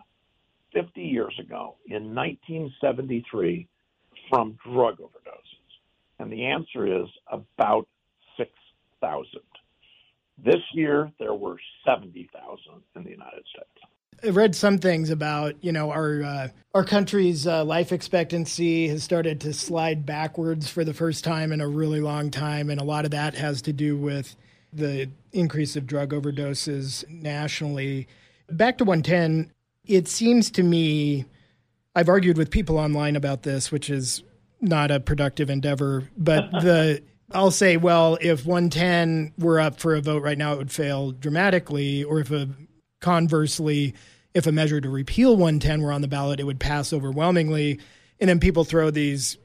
[0.73, 3.67] 50 years ago in 1973
[4.29, 5.69] from drug overdoses.
[6.19, 7.87] And the answer is about
[8.37, 9.41] 6,000.
[10.43, 12.59] This year, there were 70,000
[12.95, 13.91] in the United States.
[14.23, 19.03] I read some things about you know our uh, our country's uh, life expectancy has
[19.03, 22.83] started to slide backwards for the first time in a really long time, and a
[22.83, 24.35] lot of that has to do with
[24.73, 28.07] the increase of drug overdoses nationally.
[28.49, 29.51] Back to 110,
[29.85, 31.25] it seems to me,
[31.95, 34.23] I've argued with people online about this, which is
[34.61, 37.01] not a productive endeavor, but the
[37.31, 41.11] I'll say, well, if 110 were up for a vote right now, it would fail
[41.11, 42.49] dramatically, or if a
[42.99, 43.93] Conversely,
[44.33, 47.79] if a measure to repeal 110 were on the ballot, it would pass overwhelmingly.
[48.19, 49.37] And then people throw these,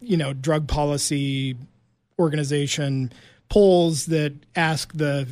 [0.00, 1.56] you know, drug policy
[2.18, 3.12] organization
[3.48, 5.28] polls that ask the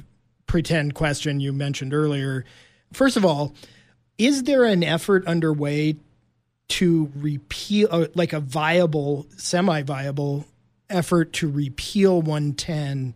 [0.46, 2.44] pretend question you mentioned earlier.
[2.92, 3.54] First of all,
[4.18, 5.96] is there an effort underway
[6.68, 10.46] to repeal, uh, like a viable, semi viable
[10.88, 13.14] effort to repeal 110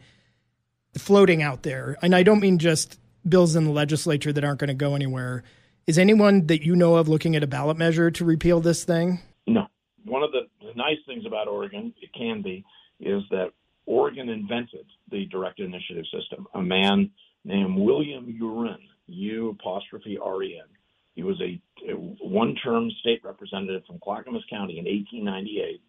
[0.96, 1.96] floating out there?
[2.02, 5.42] And I don't mean just bills in the legislature that aren't going to go anywhere.
[5.86, 9.20] Is anyone that you know of looking at a ballot measure to repeal this thing?
[9.46, 9.66] No.
[10.04, 10.40] One of the,
[10.76, 12.64] nice things about Oregon, it can be,
[13.00, 13.50] is that
[13.86, 16.46] Oregon invented the direct initiative system.
[16.54, 17.10] A man
[17.44, 20.68] named William U'Ren, U apostrophe R E N.
[21.14, 21.60] He was a,
[21.90, 25.80] a one term state representative from Clackamas County in 1898,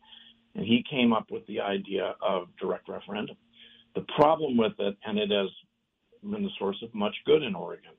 [0.55, 3.37] and he came up with the idea of direct referendum.
[3.95, 5.49] The problem with it, and it has
[6.31, 7.91] been the source of much good in Oregon,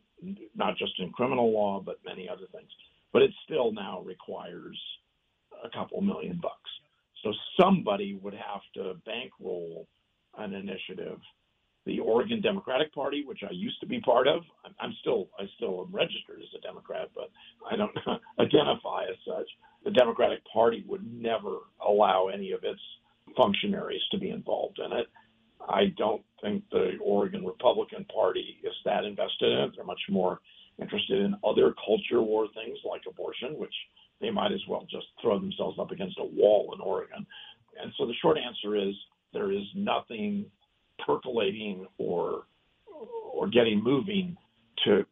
[0.55, 2.71] not just in criminal law, but many other things.
[3.12, 4.79] But it still now requires
[5.65, 6.71] a couple million bucks.
[7.23, 9.87] So somebody would have to bankroll
[10.39, 11.19] an initiative.
[11.87, 14.43] The Oregon Democratic Party, which I used to be part of,
[14.81, 17.31] I'm still I still am registered as a Democrat, but
[17.71, 17.97] I don't
[18.41, 19.47] identify as such.
[19.85, 22.81] The Democratic Party would never allow any of its
[23.37, 25.07] functionaries to be involved in it.
[25.69, 29.73] I don't think the Oregon Republican Party is that invested in it.
[29.77, 30.41] They're much more
[30.81, 33.75] interested in other culture war things like abortion, which
[34.21, 37.27] they might as well just throw themselves up against a wall in Oregon.
[37.81, 38.95] And so the short answer is
[39.33, 40.47] there is nothing
[41.05, 42.45] percolating or
[43.33, 44.37] or getting moving
[44.85, 45.05] to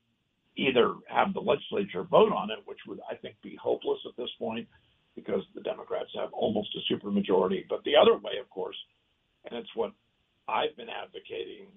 [0.56, 4.30] either have the legislature vote on it, which would I think be hopeless at this
[4.38, 4.66] point
[5.14, 7.64] because the Democrats have almost a supermajority.
[7.68, 8.76] But the other way, of course,
[9.44, 9.92] and it's what
[10.48, 11.68] I've been advocating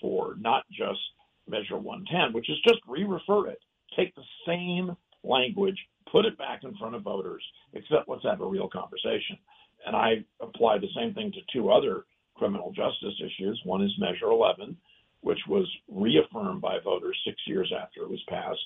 [0.00, 1.00] for not just
[1.48, 3.60] Measure 110, which is just re refer it,
[3.96, 5.78] take the same language,
[6.10, 7.42] put it back in front of voters,
[7.72, 9.38] except let's have a real conversation.
[9.86, 12.04] And I apply the same thing to two other
[12.36, 13.60] criminal justice issues.
[13.64, 14.76] One is Measure 11,
[15.20, 18.60] which was reaffirmed by voters six years after it was passed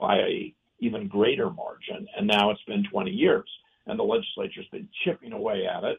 [0.00, 2.06] by a even greater margin.
[2.16, 3.48] And now it's been 20 years,
[3.86, 5.98] and the legislature's been chipping away at it,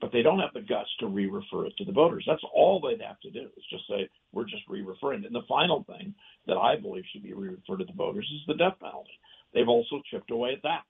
[0.00, 2.24] but they don't have the guts to re-refer it to the voters.
[2.26, 5.24] That's all they'd have to do is just say we're just re-referring.
[5.24, 6.14] And the final thing
[6.46, 9.18] that I believe should be re-referred to the voters is the death penalty.
[9.54, 10.82] They've also chipped away at that.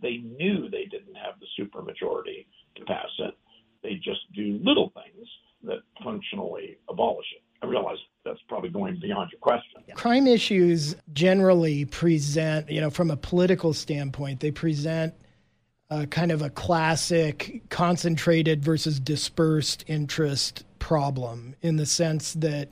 [0.00, 2.46] They knew they didn't have the supermajority
[2.76, 3.34] to pass it.
[3.82, 5.28] They just do little things
[5.64, 7.42] that functionally abolish it.
[7.62, 9.82] I realize that's probably going beyond your question.
[9.94, 15.14] Crime issues generally present, you know, from a political standpoint, they present
[15.92, 22.70] a kind of a classic concentrated versus dispersed interest problem in the sense that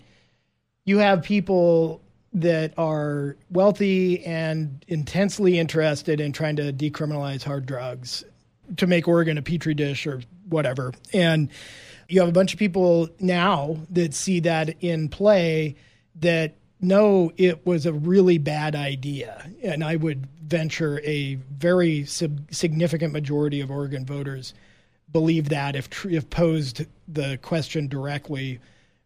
[0.84, 2.00] you have people
[2.32, 8.24] that are wealthy and intensely interested in trying to decriminalize hard drugs
[8.78, 10.92] to make Oregon a petri dish or whatever.
[11.12, 11.50] And
[12.08, 15.76] you have a bunch of people now that see that in play
[16.16, 19.50] that know it was a really bad idea.
[19.62, 24.54] And I would venture a very sub- significant majority of Oregon voters
[25.12, 28.60] believe that if, tr- if posed the question directly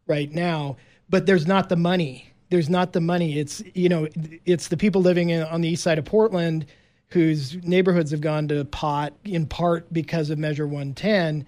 [0.06, 0.76] right now.
[1.08, 2.30] But there's not the money.
[2.50, 3.38] There's not the money.
[3.38, 4.08] It's you know
[4.44, 6.66] it's the people living in, on the east side of Portland
[7.08, 11.46] whose neighborhoods have gone to pot in part because of Measure 110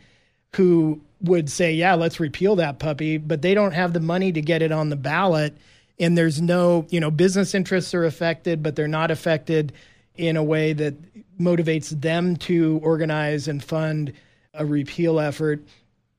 [0.57, 4.41] who would say, yeah, let's repeal that puppy, but they don't have the money to
[4.41, 5.57] get it on the ballot.
[5.99, 9.73] And there's no, you know, business interests are affected, but they're not affected
[10.17, 10.95] in a way that
[11.39, 14.13] motivates them to organize and fund
[14.55, 15.63] a repeal effort.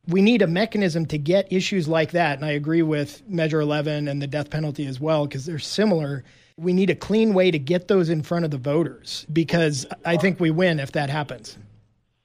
[0.08, 2.38] We need a mechanism to get issues like that.
[2.38, 6.24] And I agree with Measure 11 and the death penalty as well, because they're similar.
[6.58, 10.18] We need a clean way to get those in front of the voters because I
[10.18, 11.58] think we win if that happens.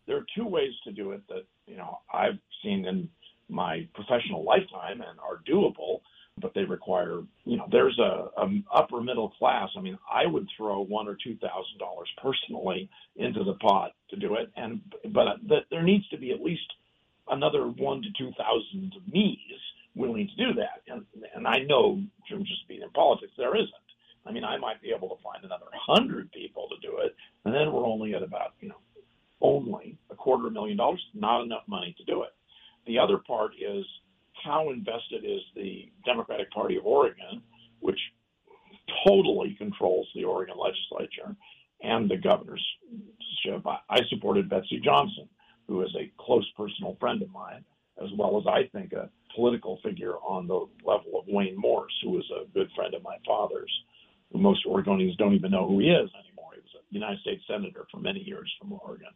[0.07, 3.09] There are two ways to do it that you know I've seen in
[3.49, 6.01] my professional lifetime and are doable,
[6.41, 9.69] but they require you know there's a, a upper middle class.
[9.77, 14.17] I mean, I would throw one or two thousand dollars personally into the pot to
[14.17, 14.81] do it, and
[15.13, 16.63] but th- there needs to be at least
[17.29, 19.39] another one to two thousand me's
[19.95, 21.05] willing to do that, and
[21.35, 23.71] and I know from just being in politics there isn't.
[24.25, 27.15] I mean, I might be able to find another hundred people to do it,
[27.45, 28.77] and then we're only at about you know
[29.41, 32.31] only a quarter million dollars, not enough money to do it.
[32.87, 33.85] The other part is
[34.45, 37.43] how invested is the Democratic Party of Oregon,
[37.81, 37.99] which
[39.07, 41.37] totally controls the Oregon legislature
[41.83, 42.65] and the governor's
[43.91, 45.29] I supported Betsy Johnson,
[45.67, 47.65] who is a close personal friend of mine,
[48.01, 52.11] as well as I think a political figure on the level of Wayne Morse, who
[52.11, 53.73] was a good friend of my father's,
[54.33, 56.53] most Oregonians don't even know who he is anymore.
[56.55, 59.11] He was a United States Senator for many years from Oregon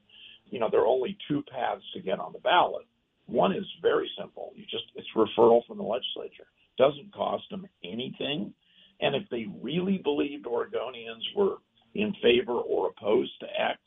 [0.51, 2.87] you know, there are only two paths to get on the ballot.
[3.27, 4.53] One is very simple.
[4.55, 6.47] You just it's referral from the legislature.
[6.79, 8.53] Doesn't cost them anything.
[9.01, 11.57] And if they really believed Oregonians were
[11.95, 13.79] in favor or opposed to X,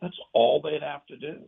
[0.00, 1.40] that's all they'd have to do.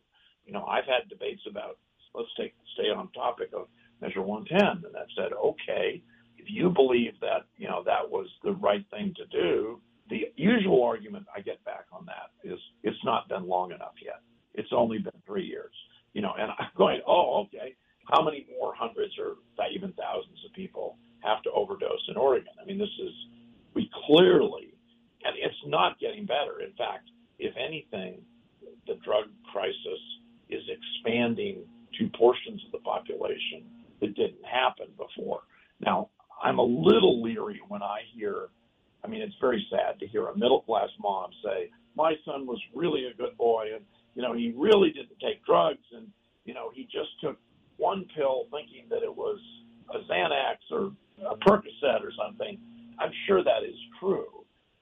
[0.44, 1.78] You know, I've had debates about
[2.14, 3.68] let's take stay on topic of
[4.00, 6.02] Measure 110, and I've said, okay,
[6.38, 10.82] if you believe that you know that was the right thing to do, the usual
[10.82, 14.20] argument I get back on that is it's not been long enough yet.
[14.54, 15.72] It's only been three years,
[16.12, 17.76] you know, and I'm going, oh, okay.
[18.10, 19.36] How many more hundreds or
[19.70, 22.52] even thousands of people have to overdose in Oregon?
[22.60, 23.12] I mean, this is,
[23.74, 24.72] we clearly,
[25.24, 26.60] and it's not getting better.
[26.64, 28.20] In fact, if anything,
[28.86, 30.00] the drug crisis
[30.48, 31.64] is expanding
[31.98, 33.64] to portions of the population
[34.00, 35.42] that didn't happen before.
[35.80, 36.08] Now,
[36.42, 38.48] I'm a little leery when I hear,
[39.04, 42.60] I mean, it's very sad to hear a middle class mom say, my son was
[42.74, 43.84] really a good boy and
[44.18, 45.86] you know, he really didn't take drugs.
[45.96, 46.08] And,
[46.44, 47.38] you know, he just took
[47.76, 49.38] one pill thinking that it was
[49.94, 50.90] a Xanax or
[51.24, 52.58] a Percocet or something.
[52.98, 54.26] I'm sure that is true.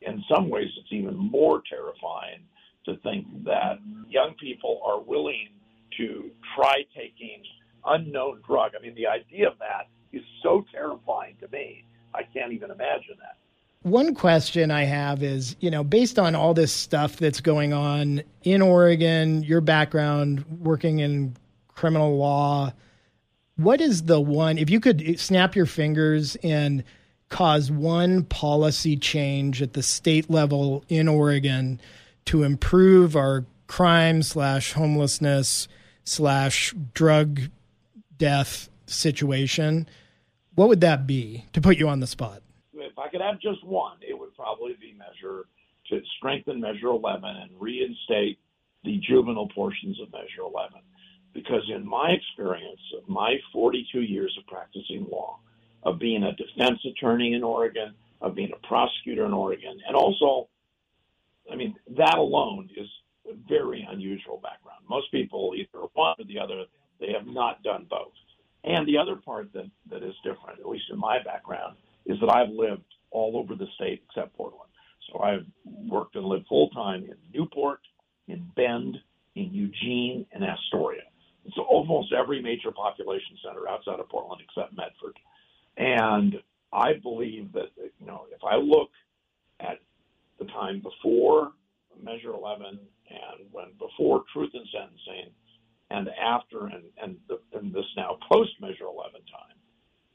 [0.00, 2.40] In some ways, it's even more terrifying
[2.86, 3.78] to think that
[4.08, 5.48] young people are willing
[5.98, 7.42] to try taking
[7.84, 8.72] unknown drug.
[8.74, 11.84] I mean, the idea of that is so terrifying to me.
[12.14, 13.85] I can't even imagine that.
[13.96, 18.22] One question I have is, you know, based on all this stuff that's going on
[18.42, 21.34] in Oregon, your background working in
[21.68, 22.74] criminal law,
[23.56, 26.84] what is the one, if you could snap your fingers and
[27.30, 31.80] cause one policy change at the state level in Oregon
[32.26, 35.68] to improve our crime slash homelessness
[36.04, 37.40] slash drug
[38.18, 39.88] death situation,
[40.54, 42.42] what would that be to put you on the spot?
[43.26, 45.46] Have just one, it would probably be measure
[45.90, 48.38] to strengthen Measure 11 and reinstate
[48.84, 50.80] the juvenile portions of Measure 11.
[51.32, 55.38] Because in my experience of my 42 years of practicing law,
[55.82, 60.48] of being a defense attorney in Oregon, of being a prosecutor in Oregon, and also,
[61.50, 62.88] I mean, that alone is
[63.30, 64.84] a very unusual background.
[64.88, 66.64] Most people either one or the other.
[66.98, 68.12] They have not done both.
[68.64, 72.30] And the other part that, that is different, at least in my background, is that
[72.30, 74.70] I've lived all over the state except Portland.
[75.10, 77.80] So I've worked and lived full time in Newport,
[78.28, 78.96] in Bend,
[79.34, 81.02] in Eugene, and Astoria.
[81.54, 85.16] So almost every major population center outside of Portland except Medford.
[85.76, 86.36] And
[86.72, 88.90] I believe that, you know, if I look
[89.60, 89.78] at
[90.38, 91.52] the time before
[92.02, 92.78] Measure 11 and
[93.52, 95.32] when before truth in sentencing
[95.90, 99.56] and after and, and, the, and this now post Measure 11 time,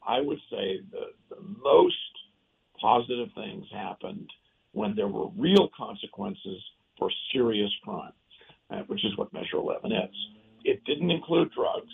[0.05, 1.95] I would say the, the most
[2.81, 4.29] positive things happened
[4.73, 6.61] when there were real consequences
[6.97, 8.13] for serious crime,
[8.69, 10.15] uh, which is what Measure 11 is.
[10.63, 11.91] It didn't include drugs,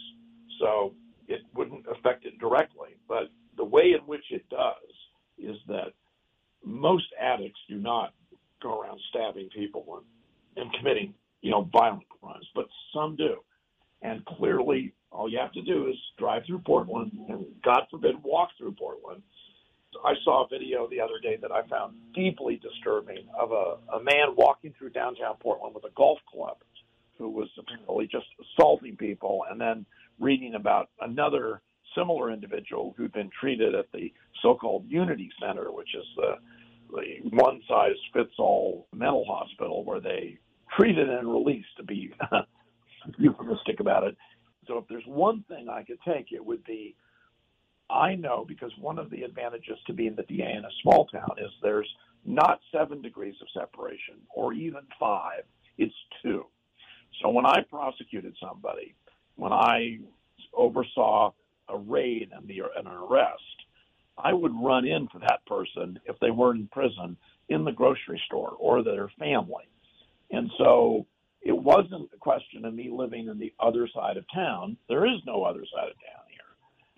[0.59, 0.93] so
[1.27, 2.89] it wouldn't affect it directly.
[3.07, 4.75] But the way in which it does
[5.37, 5.93] is that
[6.63, 8.13] most addicts do not
[8.61, 9.85] go around stabbing people
[10.55, 13.37] and, and committing, you know, violent crimes, but some do.
[14.01, 18.49] And clearly, all you have to do is drive through Portland and, God forbid, walk
[18.57, 19.21] through Portland.
[20.05, 24.03] I saw a video the other day that I found deeply disturbing of a, a
[24.03, 26.57] man walking through downtown Portland with a golf club
[27.17, 29.85] who was apparently just assaulting people and then
[30.19, 31.61] reading about another
[31.95, 36.33] similar individual who'd been treated at the so-called Unity Center, which is the,
[36.91, 40.37] the one-size-fits-all mental hospital where they
[40.77, 42.13] treated and released, to be
[43.17, 44.15] euphemistic about it.
[44.67, 46.95] So if there's one thing I could take, it would be
[47.89, 51.31] I know because one of the advantages to being the DA in a small town
[51.37, 51.89] is there's
[52.25, 55.43] not seven degrees of separation or even five,
[55.77, 56.45] it's two.
[57.21, 58.95] So when I prosecuted somebody,
[59.35, 59.99] when I
[60.53, 61.31] oversaw
[61.69, 63.41] a raid and, the, and an arrest,
[64.17, 67.17] I would run into that person if they were in prison
[67.49, 69.65] in the grocery store or their family.
[70.31, 71.05] And so
[71.41, 74.77] it wasn't a question of me living in the other side of town.
[74.89, 76.16] There is no other side of town.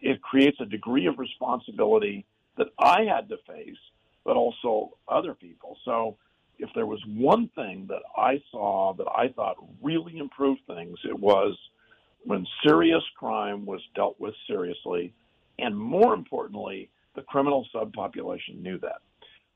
[0.01, 2.25] It creates a degree of responsibility
[2.57, 3.77] that I had to face,
[4.25, 5.77] but also other people.
[5.85, 6.17] So
[6.57, 11.17] if there was one thing that I saw that I thought really improved things, it
[11.17, 11.57] was
[12.25, 15.13] when serious crime was dealt with seriously,
[15.57, 19.01] and more importantly, the criminal subpopulation knew that.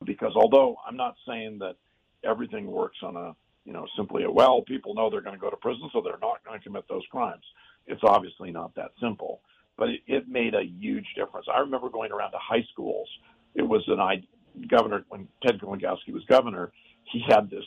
[0.04, 1.76] Because although I'm not saying that
[2.24, 3.34] everything works on a,
[3.64, 6.18] you know, simply a well, people know they're going to go to prison, so they're
[6.20, 7.44] not going to commit those crimes.
[7.86, 9.40] It's obviously not that simple,
[9.76, 11.46] but it, it made a huge difference.
[11.52, 13.08] I remember going around to high schools.
[13.54, 14.22] It was an I
[14.68, 16.72] governor when Ted Kulongoski was governor
[17.12, 17.64] he had this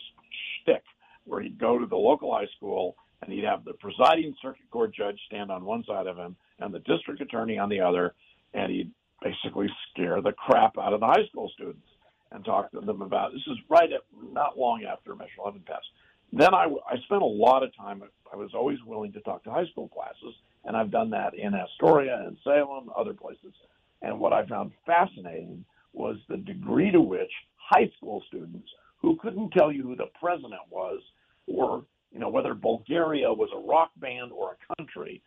[0.62, 0.84] shtick
[1.26, 4.94] where he'd go to the local high school and he'd have the presiding circuit court
[4.94, 8.14] judge stand on one side of him and the district attorney on the other,
[8.54, 8.92] and he'd
[9.22, 11.88] basically scare the crap out of the high school students
[12.32, 14.02] and talk to them about this is right at
[14.32, 15.88] not long after Measure 11 passed.
[16.32, 18.04] Then I, I spent a lot of time.
[18.32, 20.36] I was always willing to talk to high school classes,
[20.68, 23.54] and I've done that in Astoria and Salem, other places.
[24.02, 25.64] And what I found fascinating
[25.94, 28.68] was the degree to which high school students
[29.02, 31.00] who couldn't tell you who the president was
[31.48, 35.22] or you know whether Bulgaria was a rock band or a country,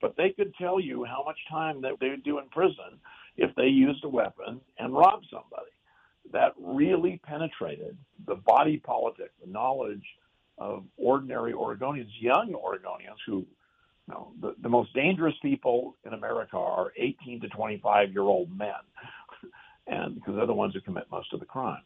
[0.00, 2.98] but they could tell you how much time that they would do in prison
[3.36, 5.70] if they used a weapon and robbed somebody.
[6.32, 10.04] That really penetrated the body politic, the knowledge
[10.58, 13.46] of ordinary Oregonians, young Oregonians who
[14.40, 18.72] the, the most dangerous people in America are 18 to 25 year old men,
[19.86, 21.82] and because they're the ones who commit most of the crime.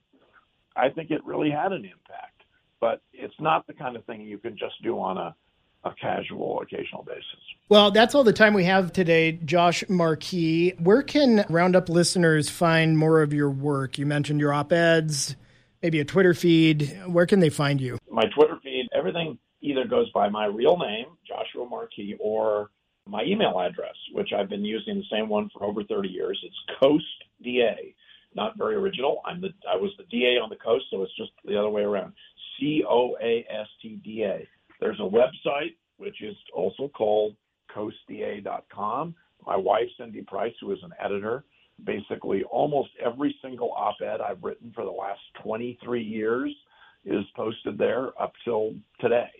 [0.77, 2.43] I think it really had an impact.
[2.83, 5.37] But it's not the kind of thing you can just do on a,
[5.85, 7.25] a casual, occasional basis.
[7.68, 10.75] Well, that's all the time we have today, Josh Marquis.
[10.81, 13.99] Where can Roundup listeners find more of your work?
[13.99, 15.37] You mentioned your op eds,
[15.81, 17.01] maybe a Twitter feed.
[17.07, 17.99] Where can they find you?
[18.11, 22.71] My Twitter feed, everything either goes by my real name, Joshua Marquis, or
[23.07, 26.39] my email address, which I've been using the same one for over 30 years.
[26.43, 27.95] It's CoastDA,
[28.35, 29.23] not very original.
[29.25, 31.83] I'm the I was the DA on the coast, so it's just the other way
[31.83, 32.13] around.
[32.59, 34.47] C O A S T D A.
[34.81, 37.37] There's a website which is also called
[37.73, 39.15] coastda.com.
[39.47, 41.45] My wife Cindy Price, who is an editor,
[41.85, 46.55] basically almost every single op-ed I've written for the last 23 years
[47.05, 49.31] is posted there up till today.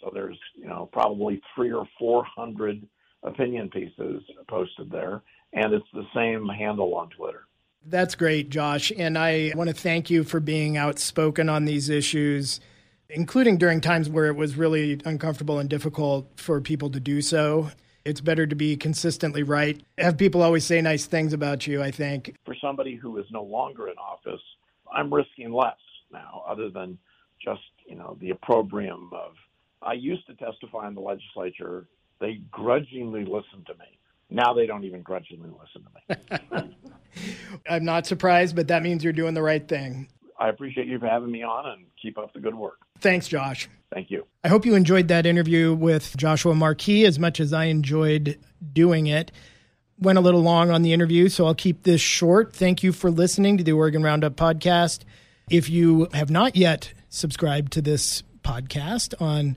[0.00, 2.86] So there's you know probably three or four hundred
[3.22, 5.22] opinion pieces posted there,
[5.52, 7.46] and it's the same handle on Twitter.
[7.84, 8.92] That's great, Josh.
[8.96, 12.60] And I want to thank you for being outspoken on these issues,
[13.08, 17.70] including during times where it was really uncomfortable and difficult for people to do so.
[18.04, 19.80] It's better to be consistently right.
[19.98, 22.36] Have people always say nice things about you, I think.
[22.44, 24.42] For somebody who is no longer in office,
[24.92, 25.76] I'm risking less
[26.12, 26.98] now, other than
[27.44, 29.32] just, you know, the opprobrium of
[29.82, 31.86] I used to testify in the legislature.
[32.20, 33.98] They grudgingly listened to me.
[34.30, 36.74] Now they don't even grudgingly listen to me.
[37.68, 40.08] I'm not surprised, but that means you're doing the right thing.
[40.38, 42.78] I appreciate you for having me on and keep up the good work.
[43.00, 43.68] Thanks, Josh.
[43.92, 44.26] Thank you.
[44.44, 48.38] I hope you enjoyed that interview with Joshua Marquis as much as I enjoyed
[48.72, 49.32] doing it.
[49.98, 52.52] Went a little long on the interview, so I'll keep this short.
[52.54, 55.04] Thank you for listening to the Oregon Roundup podcast.
[55.48, 59.56] If you have not yet subscribed to this podcast on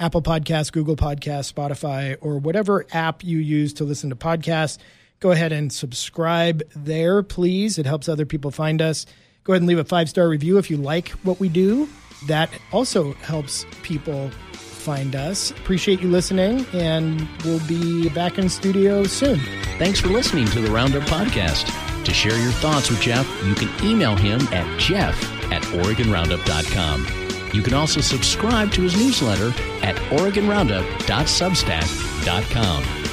[0.00, 4.78] Apple Podcasts, Google Podcasts, Spotify, or whatever app you use to listen to podcasts,
[5.20, 7.78] go ahead and subscribe there, please.
[7.78, 9.04] It helps other people find us.
[9.44, 11.88] Go ahead and leave a five star review if you like what we do.
[12.26, 15.50] That also helps people find us.
[15.50, 19.38] Appreciate you listening, and we'll be back in studio soon.
[19.78, 21.70] Thanks for listening to the Roundup Podcast.
[22.04, 25.22] To share your thoughts with Jeff, you can email him at jeff
[25.52, 27.19] at OregonRoundup.com.
[27.52, 29.48] You can also subscribe to his newsletter
[29.82, 33.09] at OregonRoundup.substack.com.